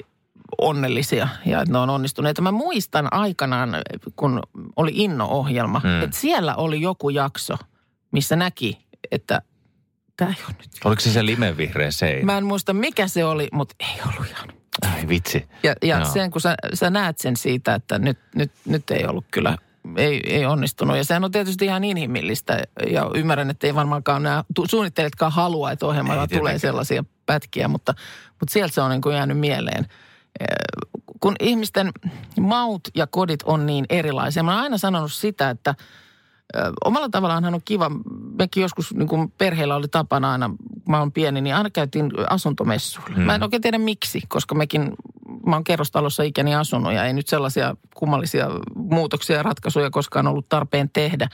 onnellisia 0.59 1.29
ja 1.47 1.61
että 1.61 1.73
ne 1.73 1.79
on 1.79 1.91
onnistuneet. 1.91 2.41
Mä 2.41 2.53
muistan 2.53 3.09
aikanaan, 3.13 3.71
kun 4.17 4.41
oli 4.77 4.93
Inno-ohjelma, 4.95 5.81
mm. 5.85 6.03
että 6.03 6.17
siellä 6.17 6.55
oli 6.57 6.81
joku 6.81 7.11
jakso, 7.11 7.57
missä 8.11 8.37
näki, 8.37 8.79
että 9.11 9.43
tämä 10.17 10.31
ei 10.31 10.45
ole 10.45 10.55
nyt. 10.59 10.71
Oliko 10.85 11.01
se 11.01 11.13
se 11.13 11.27
limevihreä 11.27 11.91
seinä? 11.91 12.27
Mä 12.27 12.39
en 12.39 12.47
muista 12.47 12.73
mikä 12.73 13.09
se 13.09 13.25
oli, 13.25 13.49
mutta 13.53 13.75
ei 13.81 14.01
ollut 14.07 14.31
ihan. 14.31 14.49
Ai 14.83 15.09
vitsi. 15.09 15.49
Ja, 15.63 15.75
ja 15.83 15.99
Joo. 15.99 16.13
sen, 16.13 16.31
kun 16.31 16.41
sä, 16.41 16.55
sä 16.75 16.91
näet 16.91 17.19
sen 17.19 17.37
siitä, 17.37 17.75
että 17.75 17.99
nyt, 17.99 18.19
nyt, 18.35 18.53
nyt 18.65 18.91
ei 18.91 19.07
ollut 19.07 19.25
kyllä, 19.31 19.59
ei, 19.97 20.21
ei 20.35 20.47
onnistunut. 20.47 20.97
Ja 20.97 21.05
sehän 21.05 21.25
on 21.25 21.31
tietysti 21.31 21.65
ihan 21.65 21.85
inhimillistä. 21.85 22.63
Ja 22.91 23.11
ymmärrän, 23.15 23.51
että 23.51 23.67
ei 23.67 23.75
varmaankaan 23.75 24.23
nämä 24.23 24.45
suunnittelijatkaan 24.71 25.33
halua, 25.33 25.71
että 25.71 25.87
ohjelmalla 25.87 26.23
Ei 26.23 26.29
tulee 26.29 26.39
tietenkään. 26.39 26.61
sellaisia 26.61 27.05
pätkiä. 27.27 27.69
Mutta, 27.69 27.95
mutta 28.41 28.53
sieltä 28.53 28.75
se 28.75 28.81
on 28.81 28.91
niin 28.91 29.01
kuin 29.01 29.17
jäänyt 29.17 29.39
mieleen. 29.39 29.87
Kun 31.21 31.37
ihmisten 31.41 31.91
maut 32.41 32.81
ja 32.97 33.07
kodit 33.07 33.43
on 33.43 33.67
niin 33.67 33.87
erilaisia. 33.91 34.43
Mä 34.43 34.55
oon 34.55 34.63
aina 34.63 34.79
sanonut 34.79 35.13
sitä, 35.13 35.51
että 35.51 35.75
omalla 36.85 37.09
tavallaanhan 37.09 37.55
on 37.55 37.61
kiva. 37.65 37.91
Mekin 38.39 38.61
joskus 38.61 38.95
niin 38.95 39.09
kuin 39.09 39.33
perheellä 39.39 39.77
oli 39.77 39.89
tapana 39.89 40.33
aina, 40.33 40.51
kun 40.89 40.93
mä 40.93 40.99
oon 40.99 41.13
pieni, 41.13 41.41
niin 41.41 41.55
aina 41.55 41.71
käytiin 41.71 42.11
asuntomessuilla. 42.31 43.15
Hmm. 43.15 43.25
Mä 43.25 43.35
en 43.35 43.43
oikein 43.43 43.63
tiedä 43.63 43.79
miksi, 43.79 44.21
koska 44.29 44.55
mekin, 44.55 44.93
mä 45.47 45.57
oon 45.57 45.65
kerrostalossa 45.65 46.23
ikäni 46.23 46.55
asunut 46.55 46.93
ja 46.93 47.05
ei 47.05 47.13
nyt 47.13 47.29
sellaisia 47.29 47.77
kummallisia 47.95 48.49
muutoksia 48.75 49.37
ja 49.37 49.43
ratkaisuja 49.43 49.91
koskaan 49.91 50.27
ollut 50.27 50.49
tarpeen 50.49 50.91
tehdä. 50.93 51.29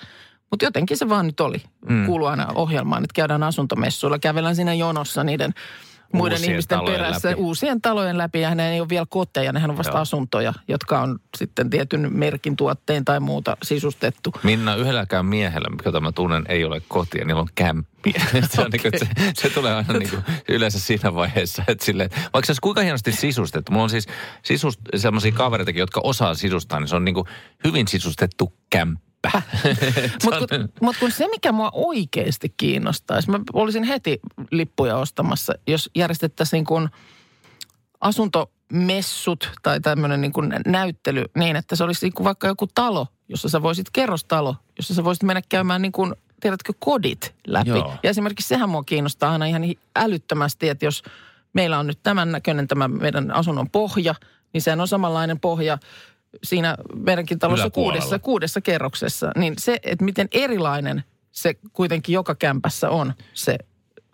Mutta 0.51 0.65
jotenkin 0.65 0.97
se 0.97 1.09
vaan 1.09 1.27
nyt 1.27 1.41
oli. 1.41 1.63
Hmm. 1.89 1.97
Mm. 1.97 2.07
Kuuluu 2.07 2.27
aina 2.27 2.47
ohjelmaan, 2.55 3.05
että 3.05 3.15
käydään 3.15 3.43
asuntomessuilla. 3.43 4.19
Kävellään 4.19 4.57
siinä 4.57 4.75
jonossa 4.75 5.25
niiden 5.25 5.55
muiden 6.15 6.37
Uusien 6.37 6.51
ihmisten 6.51 6.81
perässä 6.85 7.29
läpi. 7.29 7.41
uusien 7.41 7.81
talojen 7.81 8.19
läpi. 8.19 8.41
Ja 8.41 8.55
ne 8.55 8.73
ei 8.73 8.81
ole 8.81 8.89
vielä 8.89 9.07
koteja, 9.09 9.53
nehän 9.53 9.71
on 9.71 9.77
vasta 9.77 9.93
Joo. 9.93 10.01
asuntoja, 10.01 10.55
jotka 10.69 11.01
on 11.01 11.19
sitten 11.39 11.71
tietyn 11.71 12.09
merkin 12.13 12.57
tuotteen 12.57 13.05
tai 13.05 13.21
muuta 13.21 13.57
sisustettu. 13.63 14.35
Minna, 14.43 14.77
yhdelläkään 14.77 15.27
miehellä, 15.27 15.69
jota 15.85 16.01
mä 16.01 16.13
tunnen, 16.13 16.45
ei 16.49 16.65
ole 16.65 16.83
kotia, 16.89 17.25
niillä 17.25 17.41
on 17.41 17.49
kämppiä. 17.55 18.23
se, 18.51 18.63
on 18.63 18.71
niin 18.71 18.83
kuin, 18.83 18.93
se, 18.99 19.33
se 19.35 19.51
tulee 19.51 19.75
aina 19.75 19.93
niin 19.93 20.11
kuin, 20.11 20.23
yleensä 20.49 20.81
siinä 20.81 21.15
vaiheessa, 21.15 21.63
että 21.69 21.85
silleen, 21.85 22.11
vaikka 22.11 22.47
se 22.47 22.51
olisi 22.51 22.61
kuinka 22.61 22.81
hienosti 22.81 23.13
sisustettu. 23.13 23.73
Mulla 23.73 23.85
on 23.85 23.91
siis 23.91 24.07
sisust, 24.43 24.81
sellaisia 24.97 25.33
kavereitakin, 25.33 25.81
jotka 25.81 26.01
osaa 26.05 26.35
sisustaa, 26.35 26.81
niin 26.81 26.89
se 26.89 26.97
on 26.97 27.05
niin 27.05 27.15
kuin 27.15 27.27
hyvin 27.65 27.89
sisustettu 27.89 28.53
kämppä. 29.33 29.43
Mutta 30.25 30.57
kun, 30.57 30.69
mut 30.81 30.97
kun 31.01 31.11
se, 31.11 31.29
mikä 31.29 31.53
mua 31.53 31.71
oikeasti 31.73 32.55
kiinnostaisi, 32.57 33.31
mä 33.31 33.41
olisin 33.53 33.85
heti 33.85 34.21
lippuja 34.51 34.97
ostamassa, 34.97 35.53
jos 35.67 35.91
järjestettäisiin 35.95 36.59
niin 36.59 36.67
kuin 36.67 36.89
asuntomessut 38.01 39.51
tai 39.63 39.81
tämmöinen 39.81 40.21
niin 40.21 40.33
kuin 40.33 40.55
näyttely 40.67 41.25
niin, 41.37 41.57
että 41.57 41.77
se 41.77 41.85
olisi 41.85 42.07
niin 42.07 42.13
kuin 42.13 42.25
vaikka 42.25 42.47
joku 42.47 42.67
talo, 42.75 43.07
jossa 43.29 43.49
sä 43.49 43.63
voisit, 43.63 43.87
kerrostalo, 43.93 44.57
jossa 44.77 44.95
sä 44.95 45.05
voisit 45.05 45.23
mennä 45.23 45.43
käymään 45.49 45.83
niin 45.83 45.93
kuin, 45.93 46.15
tiedätkö, 46.41 46.73
kodit 46.79 47.35
läpi. 47.47 47.69
Joo. 47.71 47.95
Ja 48.03 48.11
esimerkiksi 48.11 48.49
sehän 48.49 48.71
mua 48.71 48.85
kiinnostaa 48.85 49.33
aina 49.33 49.47
ihan 49.47 49.63
älyttömästi, 49.97 50.69
että 50.69 50.85
jos 50.85 51.03
meillä 51.53 51.79
on 51.79 51.87
nyt 51.87 51.99
tämän 52.03 52.33
näköinen 52.33 52.69
tämä 52.69 52.89
meidän 52.89 53.31
asunnon 53.31 53.71
pohja, 53.71 54.15
niin 54.53 54.63
sehän 54.63 54.81
on 54.81 54.89
samanlainen 54.89 55.41
pohja 55.41 55.79
siinä 56.43 56.77
meidänkin 56.95 57.39
talossa 57.39 57.71
kuudessa, 57.71 58.19
kuudessa 58.19 58.61
kerroksessa. 58.61 59.33
Niin 59.37 59.55
se, 59.59 59.79
että 59.83 60.05
miten 60.05 60.29
erilainen 60.33 61.05
se 61.33 61.55
kuitenkin 61.73 62.13
joka 62.13 62.35
kämpässä 62.35 62.91
on, 62.91 63.13
se, 63.35 63.59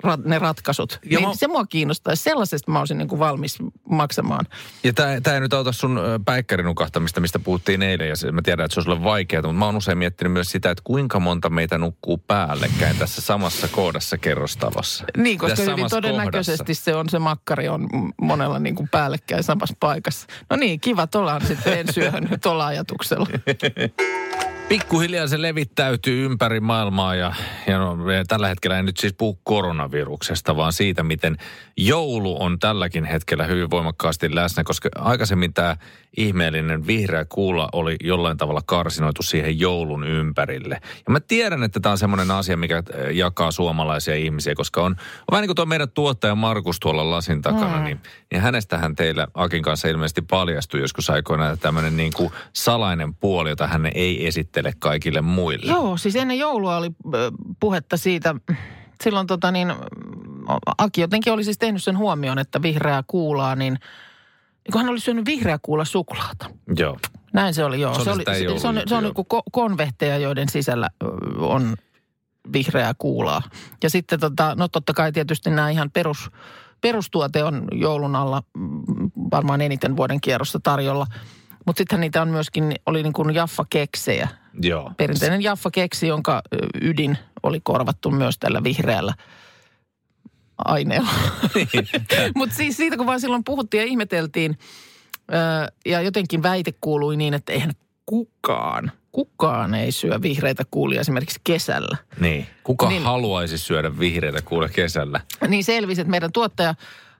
ra- 0.04 0.22
ne 0.28 0.38
ratkaisut. 0.38 0.98
Ja 1.10 1.18
niin 1.18 1.28
mä- 1.28 1.34
se 1.34 1.48
mua 1.48 1.66
kiinnostaa. 1.66 2.16
Sellaisesta 2.16 2.70
mä 2.70 2.78
olisin 2.78 2.98
niin 2.98 3.08
kuin 3.08 3.18
valmis 3.18 3.58
maksamaan. 3.90 4.46
Ja 4.84 4.92
tämä 4.92 5.34
ei 5.34 5.40
nyt 5.40 5.54
auta 5.54 5.72
sun 5.72 6.00
päikkärinukahtamista, 6.24 7.20
mistä 7.20 7.38
puhuttiin 7.38 7.82
eilen, 7.82 8.08
ja 8.08 8.16
se, 8.16 8.32
mä 8.32 8.42
tiedän, 8.42 8.64
että 8.64 8.74
se 8.74 8.80
on 8.80 8.84
sulle 8.84 9.02
vaikeaa, 9.02 9.42
mutta 9.42 9.52
mä 9.58 9.66
oon 9.66 9.76
usein 9.76 9.98
miettinyt 9.98 10.32
myös 10.32 10.50
sitä, 10.50 10.70
että 10.70 10.82
kuinka 10.84 11.20
monta 11.20 11.50
meitä 11.50 11.78
nukkuu 11.78 12.18
päällekkäin 12.18 12.96
tässä 12.96 13.20
samassa 13.20 13.68
kohdassa 13.68 14.18
kerrostalossa. 14.18 15.04
Niin, 15.16 15.38
koska 15.38 15.56
Tässä 15.56 15.70
hyvin 15.70 15.90
todennäköisesti 15.90 16.64
kohdassa. 16.64 16.84
se 16.84 16.94
on 16.94 17.08
se 17.08 17.18
makkari 17.18 17.68
on 17.68 17.88
monella 18.22 18.58
niin 18.58 18.74
kuin 18.74 18.88
päällekkäin 18.88 19.42
samassa 19.42 19.76
paikassa. 19.80 20.26
No 20.50 20.56
niin, 20.56 20.80
kiva, 20.80 21.08
ollaan 21.14 21.46
sitten 21.46 21.78
ensyöhön 21.78 22.28
tuolla 22.42 22.66
ajatuksella. 22.66 23.26
Pikkuhiljaa 24.70 25.26
se 25.26 25.42
levittäytyy 25.42 26.24
ympäri 26.24 26.60
maailmaa 26.60 27.14
ja, 27.14 27.32
ja 27.66 27.78
no, 27.78 27.96
tällä 28.28 28.48
hetkellä 28.48 28.78
en 28.78 28.84
nyt 28.84 28.96
siis 28.96 29.14
puhu 29.18 29.40
koronaviruksesta, 29.42 30.56
vaan 30.56 30.72
siitä, 30.72 31.02
miten 31.02 31.36
joulu 31.76 32.42
on 32.42 32.58
tälläkin 32.58 33.04
hetkellä 33.04 33.44
hyvin 33.44 33.70
voimakkaasti 33.70 34.34
läsnä, 34.34 34.64
koska 34.64 34.88
aikaisemmin 34.98 35.54
tämä 35.54 35.76
ihmeellinen 36.16 36.86
vihreä 36.86 37.24
kuula 37.24 37.68
oli 37.72 37.96
jollain 38.04 38.36
tavalla 38.36 38.60
karsinoitu 38.66 39.22
siihen 39.22 39.60
joulun 39.60 40.04
ympärille. 40.04 40.80
Ja 40.82 41.12
mä 41.12 41.20
tiedän, 41.20 41.62
että 41.62 41.80
tämä 41.80 41.90
on 41.90 41.98
semmoinen 41.98 42.30
asia, 42.30 42.56
mikä 42.56 42.76
äh, 42.76 43.10
jakaa 43.12 43.50
suomalaisia 43.50 44.14
ihmisiä, 44.14 44.54
koska 44.54 44.82
on, 44.82 44.92
on 44.92 45.32
vähän 45.32 45.42
niin 45.42 45.48
kuin 45.48 45.56
tuo 45.56 45.66
meidän 45.66 45.90
tuottaja 45.90 46.34
Markus 46.34 46.80
tuolla 46.80 47.10
lasin 47.10 47.42
takana, 47.42 47.76
mm. 47.76 47.84
niin, 47.84 48.00
niin 48.32 48.42
hänestähän 48.42 48.94
teillä 48.94 49.26
Akin 49.34 49.62
kanssa 49.62 49.88
ilmeisesti 49.88 50.22
paljastui 50.22 50.80
joskus 50.80 51.10
aikoinaan 51.10 51.58
tämmöinen 51.58 51.96
niin 51.96 52.12
kuin 52.16 52.32
salainen 52.52 53.14
puoli, 53.14 53.50
jota 53.50 53.66
hän 53.66 53.90
ei 53.94 54.26
esittele 54.26 54.59
kaikille 54.78 55.20
muille. 55.20 55.72
Joo, 55.72 55.96
siis 55.96 56.16
ennen 56.16 56.38
joulua 56.38 56.76
oli 56.76 56.90
puhetta 57.60 57.96
siitä, 57.96 58.34
silloin 59.04 59.26
tota 59.26 59.50
niin, 59.50 59.72
Aki 60.78 61.00
jotenkin 61.00 61.32
oli 61.32 61.44
siis 61.44 61.58
tehnyt 61.58 61.82
sen 61.82 61.98
huomioon, 61.98 62.38
että 62.38 62.62
vihreää 62.62 63.04
kuulaa, 63.06 63.56
niin 63.56 63.78
kun 64.72 64.80
hän 64.80 64.90
oli 64.90 65.00
syönyt 65.00 65.26
vihreää 65.26 65.58
kuula 65.62 65.84
suklaata. 65.84 66.50
Joo. 66.76 66.98
Näin 67.32 67.54
se 67.54 67.64
oli, 67.64 67.80
joo. 67.80 68.04
Se 68.04 68.10
oli 68.10 68.18
sitä 68.18 68.34
se, 68.34 68.58
se, 68.58 68.68
on, 68.68 68.74
se 68.74 68.80
on 68.80 68.84
joo. 68.90 69.00
niin 69.00 69.14
kuin 69.14 69.26
konvehteja, 69.52 70.18
joiden 70.18 70.48
sisällä 70.48 70.88
on 71.38 71.76
vihreää 72.52 72.94
kuulaa. 72.98 73.42
Ja 73.82 73.90
sitten 73.90 74.20
tota, 74.20 74.54
no 74.54 74.68
totta 74.68 74.94
kai 74.94 75.12
tietysti 75.12 75.50
nämä 75.50 75.70
ihan 75.70 75.90
perus, 75.90 76.30
perustuote 76.80 77.44
on 77.44 77.68
joulun 77.72 78.16
alla 78.16 78.42
mm, 78.56 78.82
varmaan 79.30 79.60
eniten 79.60 79.96
vuoden 79.96 80.20
kierrossa 80.20 80.60
tarjolla. 80.62 81.06
Mutta 81.66 81.80
sittenhän 81.80 82.00
niitä 82.00 82.22
on 82.22 82.28
myöskin, 82.28 82.74
oli 82.86 83.02
niin 83.02 83.12
kuin 83.12 83.34
Jaffa-keksejä. 83.34 84.28
Joo. 84.62 84.92
Perinteinen 84.96 85.42
Jaffa-keksi, 85.42 86.06
jonka 86.06 86.42
ydin 86.80 87.18
oli 87.42 87.60
korvattu 87.62 88.10
myös 88.10 88.38
tällä 88.38 88.64
vihreällä 88.64 89.14
aineella. 90.64 91.10
Mutta 92.36 92.54
siis 92.54 92.76
siitä, 92.76 92.96
kun 92.96 93.06
vaan 93.06 93.20
silloin 93.20 93.44
puhuttiin 93.44 93.80
ja 93.80 93.86
ihmeteltiin, 93.86 94.58
ja 95.86 96.00
jotenkin 96.00 96.42
väite 96.42 96.72
kuului 96.80 97.16
niin, 97.16 97.34
että 97.34 97.52
eihän 97.52 97.72
kukaan, 98.06 98.92
kukaan 99.12 99.74
ei 99.74 99.92
syö 99.92 100.22
vihreitä 100.22 100.64
kuulia 100.70 101.00
esimerkiksi 101.00 101.40
kesällä. 101.44 101.96
Niin. 102.20 102.46
Kuka 102.64 102.88
niin. 102.88 103.02
Haluaisi 103.02 103.58
syödä 103.58 103.98
vihreitä 103.98 104.42
kuule 104.42 104.68
kesällä? 104.68 105.20
Niin 105.48 105.64
selvisi, 105.64 106.00
että 106.00 106.10
meidän 106.10 106.32
tuottaja 106.32 106.74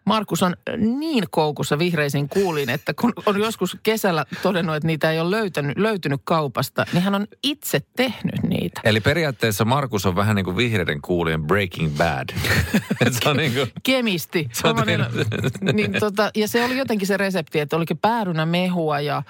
Markus 0.05 0.43
on 0.43 0.57
niin 0.77 1.25
koukussa 1.31 1.79
vihreisiin 1.79 2.29
kuuliin, 2.29 2.71
että 2.71 2.95
kun 2.95 3.13
on 3.27 3.41
joskus 3.41 3.77
kesällä 3.83 4.25
todennut, 4.43 4.77
että 4.77 4.87
niitä 4.87 5.11
ei 5.11 5.21
ole 5.21 5.31
löytänyt, 5.31 5.79
löytynyt 5.79 6.21
kaupasta, 6.25 6.87
niin 6.93 7.03
hän 7.03 7.15
on 7.15 7.27
itse 7.43 7.81
tehnyt 7.97 8.43
niitä. 8.43 8.81
Eli 8.85 9.01
periaatteessa 9.01 9.65
Markus 9.65 10.07
on 10.07 10.17
vähän 10.17 10.37
niin 10.37 10.45
kuin 10.45 10.57
vihreiden 10.57 11.01
kuulien 11.03 11.43
Breaking 11.43 11.97
Bad. 11.97 12.29
Se 13.23 13.29
on 13.29 13.37
niin 13.37 13.55
kuin, 13.55 13.73
Kemisti. 13.83 14.49
Se 14.53 14.69
on 14.69 14.77
tehnyt- 14.77 15.73
niin, 15.73 15.93
tota, 16.01 16.31
ja 16.37 16.49
se 16.49 16.65
oli 16.65 16.79
jotenkin 16.79 17.07
se 17.07 17.17
resepti, 17.17 17.61
että 17.61 17.77
olikin 17.77 17.99
päärynä 17.99 18.47
mehua 18.47 19.01
ja 19.01 19.23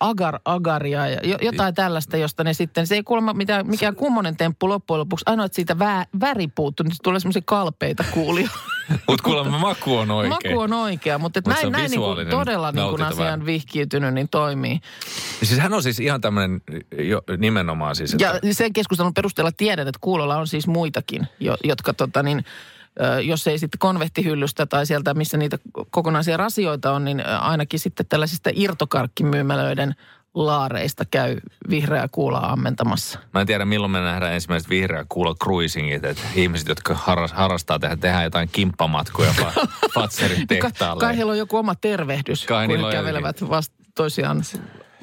agar 0.00 0.38
agaria 0.44 1.08
ja 1.08 1.20
jo, 1.24 1.38
jotain 1.42 1.74
tällaista, 1.74 2.16
josta 2.16 2.44
ne 2.44 2.54
sitten, 2.54 2.86
se 2.86 2.94
ei 2.94 3.02
kuulemma 3.02 3.32
mitään, 3.32 3.66
mikään 3.66 3.96
kummonen 3.96 4.36
temppu 4.36 4.68
loppujen 4.68 5.00
lopuksi. 5.00 5.22
Ainoa, 5.26 5.46
että 5.46 5.56
siitä 5.56 5.78
vä, 5.78 6.06
väri 6.20 6.48
puuttuu, 6.48 6.84
niin 6.84 6.96
tulee 7.02 7.20
semmoisia 7.20 7.42
kalpeita 7.44 8.04
kuulia. 8.10 8.48
Mutta 8.88 9.22
kuulemma 9.24 9.58
maku 9.58 9.96
on 9.96 10.10
oikein. 10.10 10.54
Maku 10.54 10.60
on 10.60 10.72
oikea, 10.72 11.18
mutta 11.18 11.40
Mut 11.46 11.54
näin, 11.54 11.72
näin 11.72 11.90
niin 11.90 12.00
kuin 12.00 12.28
todella 12.28 12.72
niin 12.72 12.90
kuin 12.90 13.02
asiaan 13.02 13.18
vähän. 13.18 13.46
vihkiytynyt, 13.46 14.14
niin 14.14 14.28
toimii. 14.28 14.80
Siis 15.42 15.60
hän 15.60 15.72
on 15.72 15.82
siis 15.82 16.00
ihan 16.00 16.20
tämmöinen 16.20 16.60
jo, 16.98 17.22
nimenomaan 17.38 17.96
siis, 17.96 18.12
että 18.12 18.40
Ja 18.42 18.54
sen 18.54 18.72
keskustelun 18.72 19.14
perusteella 19.14 19.52
tiedän, 19.52 19.88
että 19.88 19.98
kuulolla 20.00 20.36
on 20.36 20.46
siis 20.46 20.66
muitakin, 20.66 21.28
jo, 21.40 21.56
jotka 21.64 21.94
tota 21.94 22.22
niin, 22.22 22.44
jos 23.22 23.46
ei 23.46 23.58
sitten 23.58 23.78
konvehtihyllystä 23.78 24.66
tai 24.66 24.86
sieltä, 24.86 25.14
missä 25.14 25.36
niitä 25.36 25.58
kokonaisia 25.90 26.36
rasioita 26.36 26.92
on, 26.92 27.04
niin 27.04 27.26
ainakin 27.26 27.80
sitten 27.80 28.06
tällaisista 28.06 28.50
irtokarkkimyymälöiden 28.54 29.94
laareista 30.34 31.04
käy 31.10 31.36
vihreää 31.70 32.08
kuulaa 32.08 32.52
ammentamassa. 32.52 33.18
Mä 33.34 33.40
en 33.40 33.46
tiedä 33.46 33.64
milloin 33.64 33.90
me 33.90 34.00
nähdään 34.00 34.32
ensimmäiset 34.32 34.70
vihreä 34.70 35.04
kuulla 35.08 35.34
cruisingit, 35.34 36.04
että 36.04 36.22
ihmiset, 36.34 36.68
jotka 36.68 36.94
harras, 36.94 37.32
harrastaa 37.32 37.78
tehdä, 37.78 37.96
tehdään 37.96 38.24
jotain 38.24 38.48
kimppamatkoja 38.52 39.34
fa- 39.40 39.68
Fatserin 39.94 40.46
Kai, 40.46 40.46
tehtaalle. 40.46 41.00
kai 41.00 41.16
heillä 41.16 41.32
on 41.32 41.38
joku 41.38 41.56
oma 41.56 41.74
tervehdys, 41.74 42.44
Kai 42.46 42.68
kun 42.68 42.84
he 42.84 42.92
kävelevät 42.92 43.48
vasta 43.48 43.74
toisiaan 43.94 44.42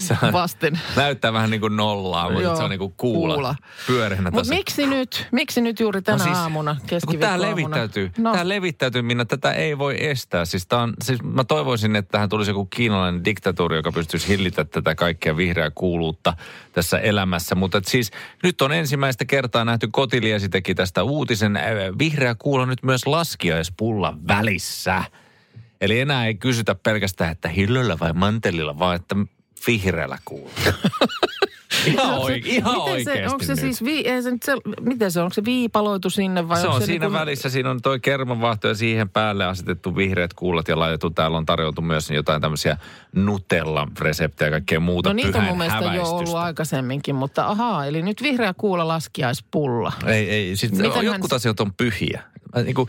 Se 0.01 0.17
on- 0.23 0.33
vasten. 0.33 0.79
Näyttää 0.95 1.33
vähän 1.33 1.49
niin 1.49 1.61
kuin 1.61 1.75
nollaa, 1.75 2.27
mutta 2.29 2.41
Joo, 2.43 2.55
se 2.55 2.63
on 2.63 2.69
niin 2.69 2.79
kuin 2.79 2.93
kuula, 2.97 3.33
kuula. 3.33 3.55
pyöreänä 3.87 4.31
Mutta 4.31 4.49
miksi 4.49 4.85
nyt? 4.87 5.27
Miksi 5.31 5.61
nyt 5.61 5.79
juuri 5.79 6.01
tänä 6.01 6.25
No 6.25 6.35
aamuna, 6.35 6.75
kun 7.07 7.19
tämä 7.19 7.41
levittäytyy, 7.41 8.11
No, 8.17 8.31
tämä 8.31 8.47
levittäytyy, 8.49 9.01
minä 9.01 9.25
tätä 9.25 9.51
ei 9.51 9.77
voi 9.77 10.05
estää. 10.09 10.45
Siis, 10.45 10.67
tää 10.67 10.79
on, 10.79 10.93
siis 11.03 11.23
mä 11.23 11.43
toivoisin, 11.43 11.95
että 11.95 12.11
tähän 12.11 12.29
tulisi 12.29 12.51
joku 12.51 12.65
kiinalainen 12.65 13.25
diktatuuri, 13.25 13.75
joka 13.75 13.91
pystyisi 13.91 14.27
hillitä 14.27 14.65
tätä 14.65 14.95
kaikkea 14.95 15.37
vihreää 15.37 15.71
kuuluutta 15.75 16.33
tässä 16.73 16.99
elämässä. 16.99 17.55
Mutta 17.55 17.81
siis 17.87 18.11
nyt 18.43 18.61
on 18.61 18.71
ensimmäistä 18.71 19.25
kertaa 19.25 19.65
nähty, 19.65 19.87
Kotiliesi 19.91 20.49
teki 20.49 20.75
tästä 20.75 21.03
uutisen, 21.03 21.57
äh, 21.57 21.63
vihreä 21.99 22.35
kuulo 22.35 22.65
nyt 22.65 22.83
myös 22.83 23.07
laskiaispullan 23.07 24.27
välissä. 24.27 25.03
Eli 25.81 25.99
enää 25.99 26.25
ei 26.25 26.35
kysytä 26.35 26.75
pelkästään, 26.75 27.31
että 27.31 27.47
hillöllä 27.49 27.99
vai 27.99 28.13
mantelilla, 28.13 28.79
vaan 28.79 28.95
että 28.95 29.15
vihreällä 29.67 30.17
kuulla. 30.25 30.51
ihan, 31.87 32.17
oike- 32.17 32.41
ihan 32.45 32.71
miten 32.73 32.93
oikeasti 32.93 33.19
se, 33.19 33.27
onko 33.27 33.43
se 33.45 33.51
nyt. 33.53 33.59
siis, 33.61 33.83
vi, 33.83 33.97
ei 34.07 34.23
se, 34.23 34.31
nyt 34.31 34.43
se, 34.43 34.53
miten 34.81 35.11
se 35.11 35.19
on, 35.19 35.23
onko 35.23 35.33
se 35.33 35.45
viipaloitu 35.45 36.09
sinne 36.09 36.47
vai 36.47 36.61
Se 36.61 36.67
on 36.67 36.79
se 36.81 36.85
siinä 36.85 37.05
niinku- 37.05 37.19
välissä, 37.19 37.49
siinä 37.49 37.69
on 37.69 37.81
toi 37.81 37.99
kermanvaahto 37.99 38.67
ja 38.67 38.75
siihen 38.75 39.09
päälle 39.09 39.45
asetettu 39.45 39.95
vihreät 39.95 40.33
kuulat 40.33 40.67
ja 40.67 40.79
laitettu. 40.79 41.09
Täällä 41.09 41.37
on 41.37 41.45
tarjoltu 41.45 41.81
myös 41.81 42.09
jotain 42.11 42.41
tämmöisiä 42.41 42.77
Nutella-reseptejä 43.15 44.47
ja 44.47 44.51
kaikkea 44.51 44.79
muuta 44.79 45.09
No 45.09 45.13
niitä 45.13 45.37
on 45.37 45.43
mun 45.43 45.57
mielestä 45.57 45.93
jo 45.95 46.03
ollut 46.03 46.35
aikaisemminkin, 46.35 47.15
mutta 47.15 47.47
ahaa, 47.47 47.85
eli 47.85 48.01
nyt 48.01 48.21
vihreä 48.21 48.53
kuula 48.57 48.87
laskiaispulla. 48.87 49.91
Ei, 50.05 50.29
ei, 50.29 50.55
siis 50.55 50.71
Miten 50.71 51.05
jotkut 51.05 51.31
hän- 51.31 51.35
asiat 51.35 51.59
on 51.59 51.73
pyhiä. 51.73 52.23
Mä 52.55 52.61
Niin 52.61 52.75
kuin, 52.75 52.87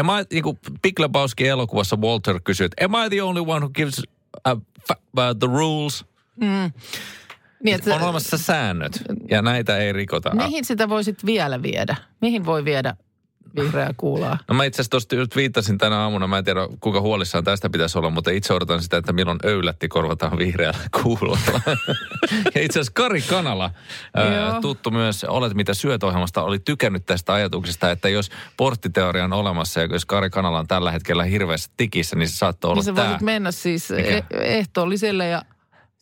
am 0.00 0.06
I, 0.08 0.24
niin 0.32 0.42
kuin 0.42 0.58
Big 0.82 0.98
Lebowski 0.98 1.48
elokuvassa 1.48 1.96
Walter 1.96 2.40
kysyy, 2.44 2.64
että 2.66 2.84
am 2.84 3.06
I 3.06 3.10
the 3.10 3.22
only 3.22 3.40
one 3.46 3.60
who 3.60 3.68
gives 3.68 3.98
uh, 4.48 4.52
fa- 4.92 4.96
uh, 5.18 5.36
the 5.38 5.46
rules? 5.46 6.04
Niin, 6.40 7.74
että 7.74 7.94
On 7.94 8.02
olemassa 8.02 8.38
säännöt 8.38 9.02
ja 9.30 9.42
näitä 9.42 9.76
ei 9.78 9.92
rikota. 9.92 10.34
mihin 10.34 10.64
sitä 10.64 10.88
voisit 10.88 11.26
vielä 11.26 11.62
viedä? 11.62 11.96
Mihin 12.20 12.46
voi 12.46 12.64
viedä 12.64 12.94
vihreää 13.56 13.90
kuulaa? 13.96 14.38
No 14.48 14.54
mä 14.54 14.64
itse 14.64 14.76
asiassa 14.76 14.90
tuosta 14.90 15.14
just 15.14 15.36
viittasin 15.36 15.78
tänä 15.78 15.98
aamuna, 15.98 16.26
mä 16.26 16.38
en 16.38 16.44
tiedä 16.44 16.60
kuinka 16.80 17.00
huolissaan 17.00 17.44
tästä 17.44 17.70
pitäisi 17.70 17.98
olla, 17.98 18.10
mutta 18.10 18.30
itse 18.30 18.52
odotan 18.54 18.82
sitä, 18.82 18.96
että 18.96 19.12
milloin 19.12 19.38
öylätti 19.44 19.88
korvataan 19.88 20.38
vihreällä 20.38 20.78
kuulolla. 21.02 21.60
ja 22.54 22.62
itse 22.62 22.78
asiassa 22.80 22.92
Kari 22.94 23.22
Kanala, 23.22 23.70
ää, 24.14 24.60
tuttu 24.60 24.90
myös 24.90 25.24
Olet 25.24 25.54
mitä 25.54 25.74
syöt 25.74 26.02
ohjelmasta, 26.02 26.42
oli 26.42 26.58
tykännyt 26.58 27.06
tästä 27.06 27.32
ajatuksesta, 27.32 27.90
että 27.90 28.08
jos 28.08 28.30
porttiteoria 28.56 29.24
on 29.24 29.32
olemassa 29.32 29.80
ja 29.80 29.86
jos 29.86 30.04
Kari 30.06 30.30
Kanala 30.30 30.58
on 30.58 30.68
tällä 30.68 30.90
hetkellä 30.92 31.24
hirveässä 31.24 31.70
tikissä, 31.76 32.16
niin 32.16 32.28
se 32.28 32.36
saattaa 32.36 32.68
olla 32.70 32.78
Niin 32.78 32.84
sä 32.84 32.92
tämä. 32.92 33.08
voisit 33.08 33.22
mennä 33.22 33.50
siis 33.52 33.90
Mikä? 33.90 34.08
e- 34.10 34.24
ehtoolliselle 34.30 35.26
ja 35.28 35.42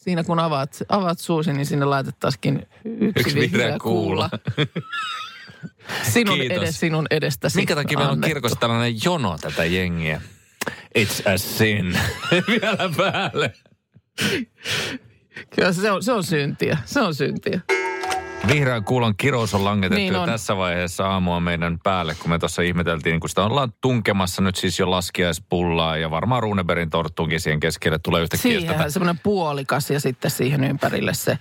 siinä 0.01 0.25
kun 0.25 0.39
avaat, 0.39 0.79
avaat 0.89 1.19
suusi, 1.19 1.53
niin 1.53 1.67
sinne 1.67 1.85
laitettaisiin 1.85 2.67
yksi, 2.85 3.21
Yksi 3.21 3.35
vihreä 3.35 3.79
kuula. 3.79 4.31
Sinun 6.13 6.39
Kiitos. 6.39 6.59
edes, 6.59 6.81
sinun 6.81 7.07
edestäsi 7.11 7.57
Minkä 7.57 7.75
takia 7.75 7.99
meillä 7.99 8.13
on 8.13 8.21
kirkossa 8.21 8.61
tällainen 8.61 8.99
jono 9.05 9.39
tätä 9.39 9.65
jengiä? 9.65 10.23
It's 10.99 11.31
a 11.35 11.39
sin. 11.39 11.99
Vielä 12.49 12.91
päälle. 12.97 13.53
Kyllä 15.57 15.73
se 15.73 15.91
on, 15.91 16.03
se 16.03 16.13
on 16.13 16.25
syntiä, 16.25 16.79
se 16.85 17.01
on 17.01 17.15
syntiä. 17.15 17.61
Vihreän 18.49 18.85
kuulon 18.85 19.17
kirous 19.17 19.55
on 19.55 19.65
langetettu 19.65 20.01
Niin 20.01 20.17
on. 20.17 20.29
tässä 20.29 20.57
vaiheessa 20.57 21.07
aamua 21.07 21.41
meidän 21.41 21.79
päälle, 21.83 22.15
kun 22.15 22.31
me 22.31 22.39
tuossa 22.39 22.63
ihmeteltiin, 22.63 23.21
kun 23.21 23.29
sitä 23.29 23.45
ollaan 23.45 23.73
tunkemassa 23.81 24.43
nyt 24.43 24.57
siis 24.57 24.79
jo 24.79 24.91
laskiaispullaa 24.91 25.97
ja 25.97 26.11
varmaan 26.11 26.43
Runeberin 26.43 26.91
torttuunkin 26.91 27.41
siihen 27.41 27.61
keskelle 27.61 27.99
tulee 27.99 28.23
yhtäkkiä 28.23 28.61
tätä. 28.61 28.73
Siihen 28.73 28.93
semmoinen 28.93 29.21
puolikas 29.23 29.91
ja 29.91 30.01
sitten 30.01 30.31
siihen 30.31 30.65
ympärille 30.65 31.15
se, 31.15 31.39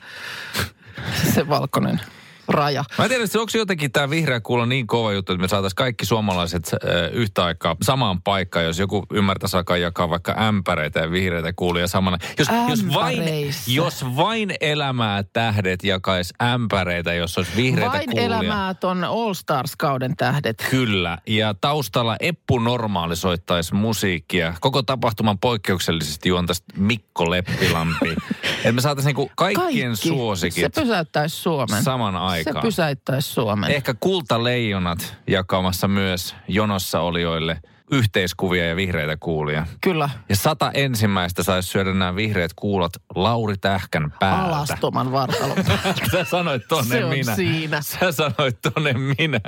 se 1.33 1.49
valkoinen 1.49 2.01
raja. 2.49 2.83
Mä 2.97 3.05
en 3.05 3.09
tiedä, 3.09 3.23
että 3.23 3.39
onko 3.39 3.51
jotenkin 3.55 3.91
tämä 3.91 4.09
vihreä 4.09 4.39
kuulo 4.39 4.65
niin 4.65 4.87
kova 4.87 5.13
juttu, 5.13 5.33
että 5.33 5.41
me 5.41 5.47
saataisiin 5.47 5.75
kaikki 5.75 6.05
suomalaiset 6.05 6.71
äh, 6.73 6.79
yhtä 7.13 7.43
aikaa 7.45 7.75
samaan 7.81 8.21
paikkaan, 8.21 8.65
jos 8.65 8.79
joku 8.79 9.05
ymmärtäisi 9.13 9.57
alkaa 9.57 9.77
jakaa 9.77 10.09
vaikka 10.09 10.35
ämpäreitä 10.47 10.99
ja 10.99 11.11
vihreitä 11.11 11.53
kuulia 11.53 11.87
samana. 11.87 12.17
Jos, 12.39 12.47
jos, 12.69 12.93
vain, 12.93 13.23
jos 13.67 14.05
vain 14.15 14.53
elämää 14.61 15.23
tähdet 15.23 15.83
jakaisi 15.83 16.33
ämpäreitä, 16.43 17.13
jos 17.13 17.37
olisi 17.37 17.51
vihreitä 17.55 17.91
Vain 17.91 18.09
kuulia. 18.09 18.25
elämää 18.25 18.73
ton 18.73 19.03
All 19.03 19.33
Stars-kauden 19.33 20.15
tähdet. 20.17 20.67
Kyllä, 20.69 21.17
ja 21.27 21.53
taustalla 21.61 22.15
Eppu 22.19 22.59
Normaali 22.59 23.15
soittaisi 23.15 23.73
musiikkia. 23.75 24.53
Koko 24.61 24.81
tapahtuman 24.83 25.39
poikkeuksellisesti 25.39 26.29
juontaisi 26.29 26.63
Mikko 26.77 27.29
Leppilampi. 27.29 28.09
että 28.57 28.71
me 28.71 28.81
saataisiin 28.81 29.09
niinku 29.15 29.31
kaikkien 29.35 29.89
Kaikki. 29.89 30.07
suosikit 30.07 30.63
Se 30.73 30.81
pysäyttäisi 30.81 31.35
Suomen. 31.35 31.83
saman 31.83 32.15
Se 32.43 32.49
aikaan. 32.49 32.65
pysäyttäisi 32.65 33.29
Suomen. 33.29 33.71
Ehkä 33.71 33.93
kultaleijonat 33.99 35.15
jakamassa 35.27 35.87
myös 35.87 36.35
jonossa 36.47 36.99
olijoille 36.99 37.61
yhteiskuvia 37.91 38.65
ja 38.67 38.75
vihreitä 38.75 39.17
kuulia. 39.19 39.67
Kyllä. 39.81 40.09
Ja 40.29 40.35
sata 40.35 40.71
ensimmäistä 40.73 41.43
saisi 41.43 41.69
syödä 41.69 41.93
nämä 41.93 42.15
vihreät 42.15 42.51
kuulat 42.55 42.91
Lauri 43.15 43.57
Tähkän 43.57 44.13
päältä. 44.19 44.43
Alastoman 44.45 45.11
vartalon. 45.11 45.57
Sä 46.11 46.23
sanoit 46.23 46.61
tonne 46.67 46.95
Se 46.97 47.05
on 47.05 47.09
minä. 47.09 47.35
siinä. 47.35 47.81
Sä 47.81 48.11
sanoit 48.11 48.57
tonne 48.73 48.93
minä. 48.93 49.39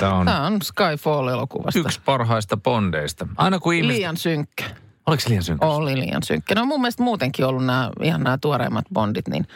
Tämä 0.00 0.14
on 0.14 0.26
Tämä 0.26 0.46
on 0.46 0.58
Skyfall-elokuvasta. 0.62 1.78
yksi 1.80 2.00
parhaista 2.04 2.56
bondeista. 2.56 3.26
Aina 3.36 3.58
kun 3.58 3.74
ihmiset... 3.74 3.96
Liian 3.96 4.16
synkkä. 4.16 4.64
Oliko 5.06 5.20
se 5.20 5.28
liian 5.28 5.42
synkkä? 5.42 5.66
Oli 5.66 6.00
liian 6.00 6.22
synkkä. 6.22 6.54
No 6.54 6.64
mun 6.64 6.80
mielestä 6.80 7.02
muutenkin 7.02 7.44
ollut 7.44 7.64
nämä, 7.64 7.90
ihan 8.02 8.22
nämä 8.22 8.38
tuoreimmat 8.38 8.84
bondit, 8.94 9.28
niin, 9.28 9.46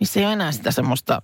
niin 0.00 0.08
se 0.08 0.20
ei 0.20 0.26
ole 0.26 0.32
enää 0.32 0.52
sitä 0.52 0.70
semmoista 0.70 1.22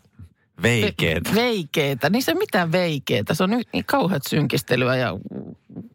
Veikeet. 0.63 1.29
ve- 1.29 1.35
veikeetä. 1.35 2.11
Niin 2.11 2.23
se 2.23 2.35
mitään 2.35 2.73
veikeetä. 2.73 3.35
Se 3.35 3.43
on 3.43 3.51
nyt 3.51 3.69
niin 3.73 3.85
kauheat 3.85 4.23
synkistelyä 4.29 4.97
ja 4.97 5.17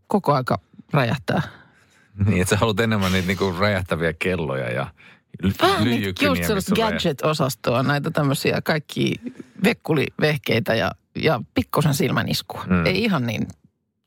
koko 0.08 0.34
aika 0.34 0.60
räjähtää. 0.94 1.42
Niin, 2.26 2.42
että 2.42 2.50
sä 2.50 2.58
haluat 2.58 2.80
enemmän 2.80 3.12
niitä 3.12 3.28
niinku 3.28 3.56
räjähtäviä 3.60 4.14
kelloja 4.14 4.72
ja 4.72 4.88
Vähän 5.62 5.84
niin 5.84 6.04
just 6.22 6.44
sellaista 6.44 6.76
gadget-osastoa, 6.76 7.84
näitä 7.84 8.12
tämmöisiä 8.12 8.62
kaikki 8.64 9.14
vekkulivehkeitä 9.64 10.76
ja, 10.76 10.92
ja 11.16 11.42
pikkusen 11.54 11.94
silmäniskua. 11.94 12.66
Mm. 12.70 12.86
Ei 12.86 13.04
ihan 13.04 13.26
niin 13.26 13.48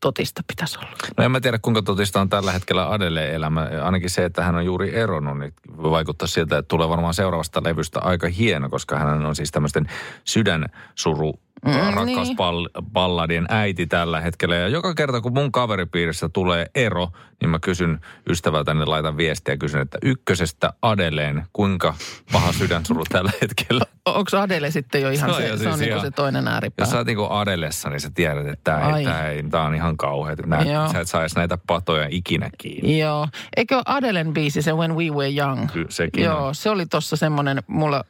totista 0.00 0.42
pitäisi 0.46 0.78
olla. 0.78 0.90
No 1.16 1.24
en 1.24 1.30
mä 1.30 1.40
tiedä, 1.40 1.58
kuinka 1.62 1.82
totista 1.82 2.20
on 2.20 2.28
tällä 2.28 2.52
hetkellä 2.52 2.92
Adele 2.92 3.34
elämä. 3.34 3.70
Ainakin 3.82 4.10
se, 4.10 4.24
että 4.24 4.44
hän 4.44 4.54
on 4.54 4.64
juuri 4.64 4.94
eronnut, 4.94 5.38
niin 5.38 5.52
vaikuttaa 5.76 6.28
siltä, 6.28 6.58
että 6.58 6.68
tulee 6.68 6.88
varmaan 6.88 7.14
seuraavasta 7.14 7.62
levystä 7.64 8.00
aika 8.00 8.28
hieno, 8.28 8.68
koska 8.68 8.98
hän 8.98 9.26
on 9.26 9.36
siis 9.36 9.50
tämmöisten 9.50 9.86
sydänsuru 10.24 11.40
Mm, 11.66 11.94
rakkausballadien 11.94 13.46
äiti 13.48 13.86
tällä 13.86 14.20
hetkellä. 14.20 14.54
Ja 14.56 14.68
joka 14.68 14.94
kerta, 14.94 15.20
kun 15.20 15.34
mun 15.34 15.52
kaveripiirissä 15.52 16.28
tulee 16.28 16.66
ero, 16.74 17.08
niin 17.40 17.50
mä 17.50 17.58
kysyn 17.58 18.00
ystävältäni, 18.30 18.86
laitan 18.86 19.16
viestiä 19.16 19.54
ja 19.54 19.58
kysyn, 19.58 19.80
että 19.80 19.98
ykkösestä 20.02 20.72
Adeleen, 20.82 21.42
kuinka 21.52 21.94
paha 22.32 22.52
sydänsuru 22.52 23.04
tällä 23.08 23.32
hetkellä. 23.42 23.84
Onko 24.06 24.38
Adele 24.38 24.70
sitten 24.70 25.02
jo 25.02 25.10
ihan 25.10 25.30
Se 25.34 25.36
se, 25.36 25.48
jo 25.48 25.56
se, 25.56 25.58
siis 25.62 25.72
on 25.74 25.78
niinku 25.78 25.96
ihan- 25.96 26.06
se 26.06 26.10
toinen 26.10 26.48
ääripää? 26.48 26.82
Jos 26.82 26.90
sä 26.90 26.96
oot 26.96 27.06
niinku 27.06 27.26
Adelessa, 27.30 27.90
niin 27.90 28.00
sä 28.00 28.10
tiedät, 28.14 28.46
että 28.48 28.78
ei, 28.80 28.92
Ai. 28.92 29.04
tää, 29.04 29.28
ei, 29.30 29.42
tää 29.42 29.62
on 29.62 29.74
ihan 29.74 29.96
kauheat. 29.96 30.38
Nää, 30.46 30.62
Joo. 30.62 30.92
sä 30.92 31.00
et 31.00 31.08
saisi 31.08 31.36
näitä 31.36 31.58
patoja 31.66 32.06
ikinä 32.10 32.50
kiinni. 32.58 32.98
Joo. 32.98 33.28
Eikö 33.56 33.82
Adelen 33.86 34.32
biisi 34.32 34.62
se 34.62 34.72
When 34.72 34.96
We 34.96 35.04
Were 35.10 35.34
Young? 35.38 35.70
Kyllä 35.72 35.86
sekin 35.90 36.24
Joo, 36.24 36.46
on. 36.46 36.54
se 36.54 36.70
oli 36.70 36.86
tossa 36.86 37.16
semmoinen, 37.16 37.62
mulla, 37.66 38.04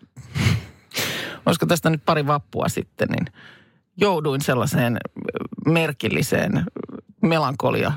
olisiko 1.47 1.67
tästä 1.67 1.91
nyt 1.91 2.05
pari 2.05 2.27
vappua 2.27 2.69
sitten, 2.69 3.09
niin 3.09 3.27
jouduin 3.97 4.41
sellaiseen 4.41 4.99
merkilliseen 5.67 6.65
melankolia, 7.23 7.93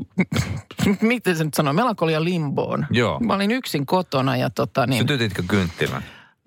miten 1.00 1.36
se 1.36 1.44
nyt 1.44 1.54
sanoo, 1.54 1.72
melankolia 1.72 2.24
limboon. 2.24 2.86
Joo. 2.90 3.20
Mä 3.20 3.34
olin 3.34 3.50
yksin 3.50 3.86
kotona 3.86 4.36
ja 4.36 4.50
tota 4.50 4.86
niin, 4.86 5.00
Sytytitkö 5.02 5.42
kynttilän? 5.48 6.04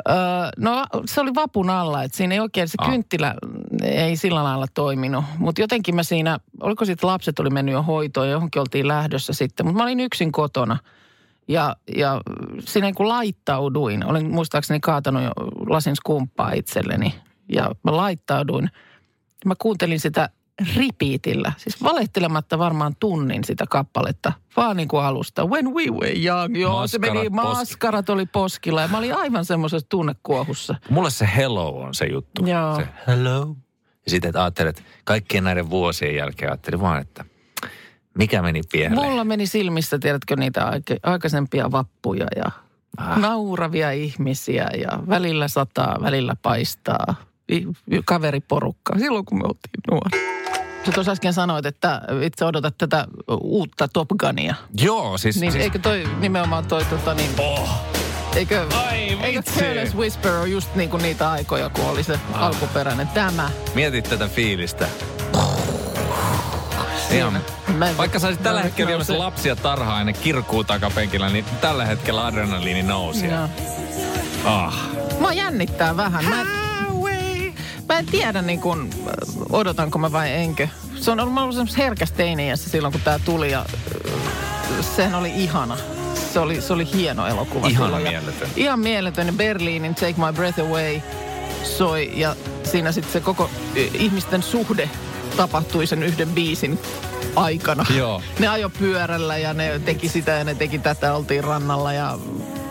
öö, 0.09 0.15
no 0.57 0.85
se 1.05 1.21
oli 1.21 1.35
vapun 1.35 1.69
alla, 1.69 2.03
että 2.03 2.17
siinä 2.17 2.33
ei 2.33 2.39
oikein 2.39 2.67
se 2.67 2.75
Ah. 2.77 2.89
kynttilä 2.89 3.35
ei 3.83 4.15
sillä 4.15 4.43
lailla 4.43 4.65
toiminut. 4.73 5.25
Mutta 5.37 5.61
jotenkin 5.61 5.95
mä 5.95 6.03
siinä, 6.03 6.39
oliko 6.61 6.85
sitten 6.85 7.07
lapset 7.09 7.39
oli 7.39 7.49
mennyt 7.49 7.73
jo 7.73 7.83
hoitoon 7.83 8.27
ja 8.27 8.31
johonkin 8.33 8.59
oltiin 8.59 8.87
lähdössä 8.87 9.33
sitten, 9.33 9.65
mutta 9.65 9.77
mä 9.77 9.83
olin 9.83 9.99
yksin 9.99 10.31
kotona. 10.31 10.77
Ja, 11.47 11.75
ja 11.97 12.21
siinä 12.59 12.87
niin 12.87 12.95
kuin 12.95 13.09
laittauduin. 13.09 14.05
Olin 14.05 14.31
muistaakseni 14.31 14.79
kaatanut 14.79 15.23
jo 15.23 15.31
lasin 15.69 15.95
skumppaa 15.95 16.51
itselleni. 16.51 17.15
Ja 17.49 17.71
mä 17.83 17.97
laittauduin. 17.97 18.69
Mä 19.45 19.53
kuuntelin 19.59 19.99
sitä 19.99 20.29
ripiitillä. 20.75 21.51
Siis 21.57 21.83
valehtelematta 21.83 22.59
varmaan 22.59 22.95
tunnin 22.99 23.43
sitä 23.43 23.65
kappaletta. 23.69 24.33
Vaan 24.57 24.77
niin 24.77 24.87
kuin 24.87 25.03
alusta. 25.03 25.45
When 25.45 25.73
we 25.73 25.83
were 25.83 26.13
young. 26.25 26.61
Joo, 26.61 26.87
se 26.87 26.99
meni, 26.99 27.29
Maskarat 27.29 27.51
poski- 27.51 27.59
maskarat 27.59 28.09
oli 28.09 28.25
poskilla. 28.25 28.81
Ja 28.81 28.87
mä 28.87 28.97
olin 28.97 29.15
aivan 29.15 29.45
semmoisessa 29.45 29.87
tunnekuohussa. 29.89 30.75
Mulle 30.89 31.09
se 31.09 31.29
hello 31.35 31.69
on 31.69 31.93
se 31.93 32.05
juttu. 32.05 32.45
Joo. 32.45 32.75
Se 32.75 32.87
hello. 33.07 33.55
Ja 34.05 34.11
sitten 34.11 34.29
että 34.29 34.41
ajattelet, 34.43 34.83
kaikkien 35.03 35.43
näiden 35.43 35.69
vuosien 35.69 36.15
jälkeen 36.15 36.51
ajattelin 36.51 36.81
vaan, 36.81 37.01
että 37.01 37.25
mikä 38.17 38.41
meni 38.41 38.61
pieleen. 38.71 38.95
Mulla 38.95 39.23
meni 39.23 39.47
silmissä, 39.47 39.99
tiedätkö, 39.99 40.35
niitä 40.35 40.71
aikaisempia 41.03 41.71
vappuja 41.71 42.27
ja 42.35 42.45
Ah. 42.97 43.17
Nauravia 43.17 43.91
ihmisiä 43.91 44.69
ja 44.81 44.99
välillä 45.09 45.47
sataa, 45.47 45.97
välillä 46.01 46.35
paistaa. 46.41 47.15
Kaveriporukka, 48.05 48.99
silloin 48.99 49.25
kun 49.25 49.37
me 49.37 49.43
oltiin 49.43 49.81
nuori. 49.91 50.33
Sä 50.85 50.91
tuossa 50.91 51.11
äsken 51.11 51.33
sanoit, 51.33 51.65
että 51.65 52.01
itse 52.21 52.45
odotat 52.45 52.77
tätä 52.77 53.07
uutta 53.41 53.87
Top 53.87 54.07
Gunia. 54.19 54.55
Joo, 54.81 55.17
siis... 55.17 55.39
Niin 55.39 55.51
siis 55.51 55.63
eikö 55.63 55.79
toi 55.79 56.03
nimenomaan 56.19 56.65
toi 56.65 56.85
tota 56.85 57.13
niin... 57.13 57.29
oh, 57.37 57.69
Eikö, 58.35 58.65
Ai 58.87 58.99
eikö. 59.21 59.41
Careless 59.41 59.95
Whisper 59.95 60.31
ole 60.31 60.47
just 60.47 60.75
niin 60.75 60.89
kuin 60.89 61.03
niitä 61.03 61.31
aikoja, 61.31 61.69
kun 61.69 61.85
oli 61.85 62.03
se 62.03 62.19
Ah. 62.33 62.43
alkuperäinen 62.43 63.07
tämä. 63.07 63.49
mietit 63.75 64.09
tätä 64.09 64.27
fiilistä. 64.27 64.87
Ihan. 67.13 67.39
Mä 67.77 67.89
en- 67.89 67.97
Vaikka 67.97 68.19
sä 68.19 68.27
olisit 68.27 68.43
tällä 68.43 68.59
mä- 68.59 68.63
hetkellä 68.63 68.87
mä- 68.87 68.91
viemässä 68.91 69.19
lapsia 69.19 69.55
tarhaan 69.55 69.99
ja 69.99 70.05
ne 70.05 70.13
kirkkuu 70.13 70.63
takapenkillä, 70.63 71.29
niin 71.29 71.45
tällä 71.61 71.85
hetkellä 71.85 72.25
adrenaliini 72.25 72.83
nousi. 72.83 73.27
Joo. 73.27 73.47
Ah. 74.45 74.79
Mua 75.19 75.33
jännittää 75.33 75.97
vähän. 75.97 76.25
Mä 76.25 76.41
en, 76.41 76.47
mä 77.89 77.99
en 77.99 78.05
tiedä 78.05 78.41
niin 78.41 78.59
kun, 78.61 78.89
odotanko 79.49 79.97
mä 79.99 80.11
vai 80.11 80.33
enkö. 80.33 80.67
Se 80.95 81.11
on 81.11 81.19
ollut, 81.19 81.33
mä 81.33 81.43
ollut 81.43 81.77
herkässä 81.77 82.15
teiniässä 82.15 82.69
silloin, 82.69 82.91
kun 82.91 83.01
tää 83.01 83.19
tuli 83.19 83.51
ja 83.51 83.59
äh, 83.59 84.85
sehän 84.95 85.15
oli 85.15 85.31
ihana. 85.35 85.77
Se 86.33 86.39
oli, 86.39 86.61
se 86.61 86.73
oli 86.73 86.87
hieno 86.93 87.27
elokuva. 87.27 87.69
Ja 87.69 87.79
mieletön. 87.99 88.49
Ihan 88.55 88.79
mieletön. 88.79 89.37
Berliinin 89.37 89.95
Take 89.95 90.15
My 90.17 90.33
Breath 90.33 90.59
Away 90.59 91.01
soi 91.63 92.11
ja 92.15 92.35
siinä 92.63 92.91
sitten 92.91 93.13
se 93.13 93.19
koko 93.19 93.43
äh, 93.43 94.01
ihmisten 94.01 94.43
suhde 94.43 94.89
tapahtui 95.37 95.87
sen 95.87 96.03
yhden 96.03 96.29
biisin 96.29 96.79
aikana. 97.35 97.85
Joo. 97.97 98.21
Ne 98.39 98.47
ajo 98.47 98.69
pyörällä 98.69 99.37
ja 99.37 99.53
ne 99.53 99.79
teki 99.85 100.09
sitä 100.09 100.31
ja 100.31 100.43
ne 100.43 100.55
teki 100.55 100.79
tätä, 100.79 101.15
oltiin 101.15 101.43
rannalla 101.43 101.93
ja 101.93 102.17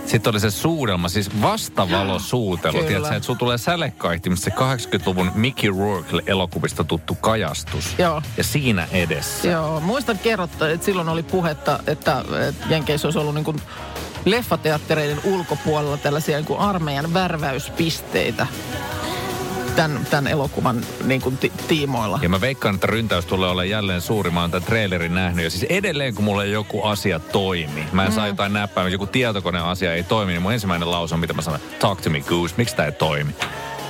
Sitten 0.07 0.31
oli 0.31 0.41
se 0.41 0.51
suudelma, 0.51 1.09
siis 1.09 1.43
vastavalosuutelu. 1.43 2.73
Kyllä. 2.73 2.89
Tiedätkö, 2.89 3.17
että 3.17 3.27
sulla 3.27 3.39
tulee 3.39 3.59
sälekkaihtimista 3.59 4.45
se 4.45 4.51
80-luvun 4.51 5.31
Mickey 5.35 5.71
Rourke-elokuvista 5.71 6.85
tuttu 6.85 7.15
kajastus. 7.15 7.95
Joo. 7.99 8.23
Ja 8.37 8.45
siinä 8.45 8.89
edessä. 8.93 9.49
Joo, 9.49 9.81
muistan 9.81 10.19
kerrottu, 10.19 10.65
että 10.65 10.87
silloin 10.87 11.09
oli 11.09 11.23
puhetta, 11.23 11.81
että, 11.87 12.25
että 12.49 12.67
Jenkeissä 12.69 13.07
olisi 13.07 13.19
ollut 13.19 13.35
niin 13.35 13.45
kuin 13.45 13.63
leffateattereiden 14.25 15.21
ulkopuolella 15.25 15.97
tällaisia 15.97 16.37
niin 16.37 16.47
kuin 16.47 16.59
armeijan 16.59 17.15
värväyspisteitä 17.15 18.47
tämän, 19.77 20.07
tämän 20.11 20.27
elokuvan 20.33 20.81
niin 21.05 21.21
kuin 21.21 21.37
ti- 21.39 21.53
tiimoilla. 21.69 22.19
Ja 22.23 22.29
mä 22.29 22.41
veikkaan, 22.41 22.75
että 22.75 22.87
ryntäys 22.87 23.27
tulee 23.27 23.51
olla 23.51 23.65
jälleen 23.65 24.01
suuri. 24.01 24.31
Mä 24.31 24.41
oon 24.41 24.51
tämän 24.51 24.67
trailerin 24.67 25.15
nähnyt. 25.15 25.45
Ja 25.45 25.51
siis 25.51 25.63
edelleen, 25.69 26.15
kun 26.15 26.25
mulla 26.25 26.45
joku 26.45 26.83
asia 26.83 27.19
toimi, 27.19 27.85
mä 27.93 28.05
en 28.05 28.11
Mm. 28.11 28.15
saa 28.15 28.27
jotain 28.27 28.53
näppää, 28.53 28.89
joku 28.89 29.07
tietokoneasia 29.07 29.95
ei 29.95 30.03
toimi, 30.03 30.33
niin 30.33 30.43
mun 30.43 30.53
ensimmäinen 30.53 30.91
lause 30.91 31.15
on, 31.15 31.21
mitä 31.21 31.33
mä 31.35 31.43
sanon, 31.43 31.61
talk 31.81 32.01
to 32.01 32.11
me 32.11 32.21
goose. 32.21 32.55
Miksi 32.59 32.77
tää 32.77 32.87
ei 32.87 32.93
toimi? 32.93 33.35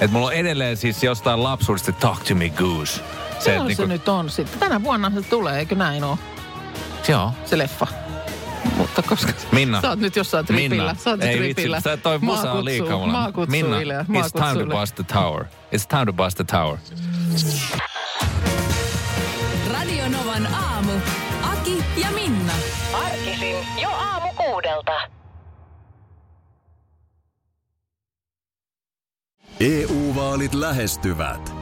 Et 0.01 0.11
mulla 0.11 0.27
on 0.27 0.33
edelleen 0.33 0.77
siis 0.77 1.03
jostain 1.03 1.43
lapsuudesta 1.43 1.93
talk 1.93 2.21
to 2.25 2.35
me 2.35 2.49
goose. 2.49 3.01
Se, 3.39 3.45
se 3.45 3.59
niinku- 3.65 3.87
nyt 3.87 4.09
on 4.09 4.31
sitten. 4.31 4.59
Tänä 4.61 4.83
vuonna 4.83 5.11
se 5.15 5.23
tulee, 5.23 5.59
eikö 5.59 5.75
näin 5.75 6.05
ole, 6.05 6.19
Joo. 7.09 7.33
se 7.45 7.59
leffa? 7.59 7.87
Mutta 8.77 9.03
koska 9.03 9.33
Minna. 9.53 9.81
sä 9.81 9.89
oot 9.89 9.99
nyt 9.99 10.17
jossain 10.17 10.47
tripillä. 10.47 10.83
Minna. 10.83 10.95
Sä 10.95 11.11
oot 11.11 11.23
Ei 11.23 11.37
tripillä. 11.37 11.77
vitsi, 11.77 11.91
sä 11.91 11.97
toi 11.97 12.19
musa 12.19 12.53
on 12.53 12.65
liikaa 12.65 12.99
mulle. 12.99 13.13
Maa 13.13 13.33
kutsuu 13.33 13.51
Minna, 13.51 13.81
Ile, 13.81 14.05
maa 14.09 14.23
it's 14.23 14.31
time 14.53 14.65
to 14.65 14.79
bust 14.81 14.95
the 14.95 15.05
tower. 15.13 15.45
It's 15.45 15.87
time 15.89 16.07
to 16.07 16.13
bust 16.13 16.37
the 16.37 16.45
tower. 16.45 16.79
Radio 19.73 20.09
Novan 20.09 20.47
aamu. 20.55 20.93
Aki 21.53 21.85
ja 21.97 22.11
Minna. 22.11 22.53
Arkisin 23.05 23.57
jo 23.83 23.89
aamu 23.91 24.29
kuudelta. 24.37 24.93
EU-vaalit 29.61 30.55
lähestyvät. 30.55 31.62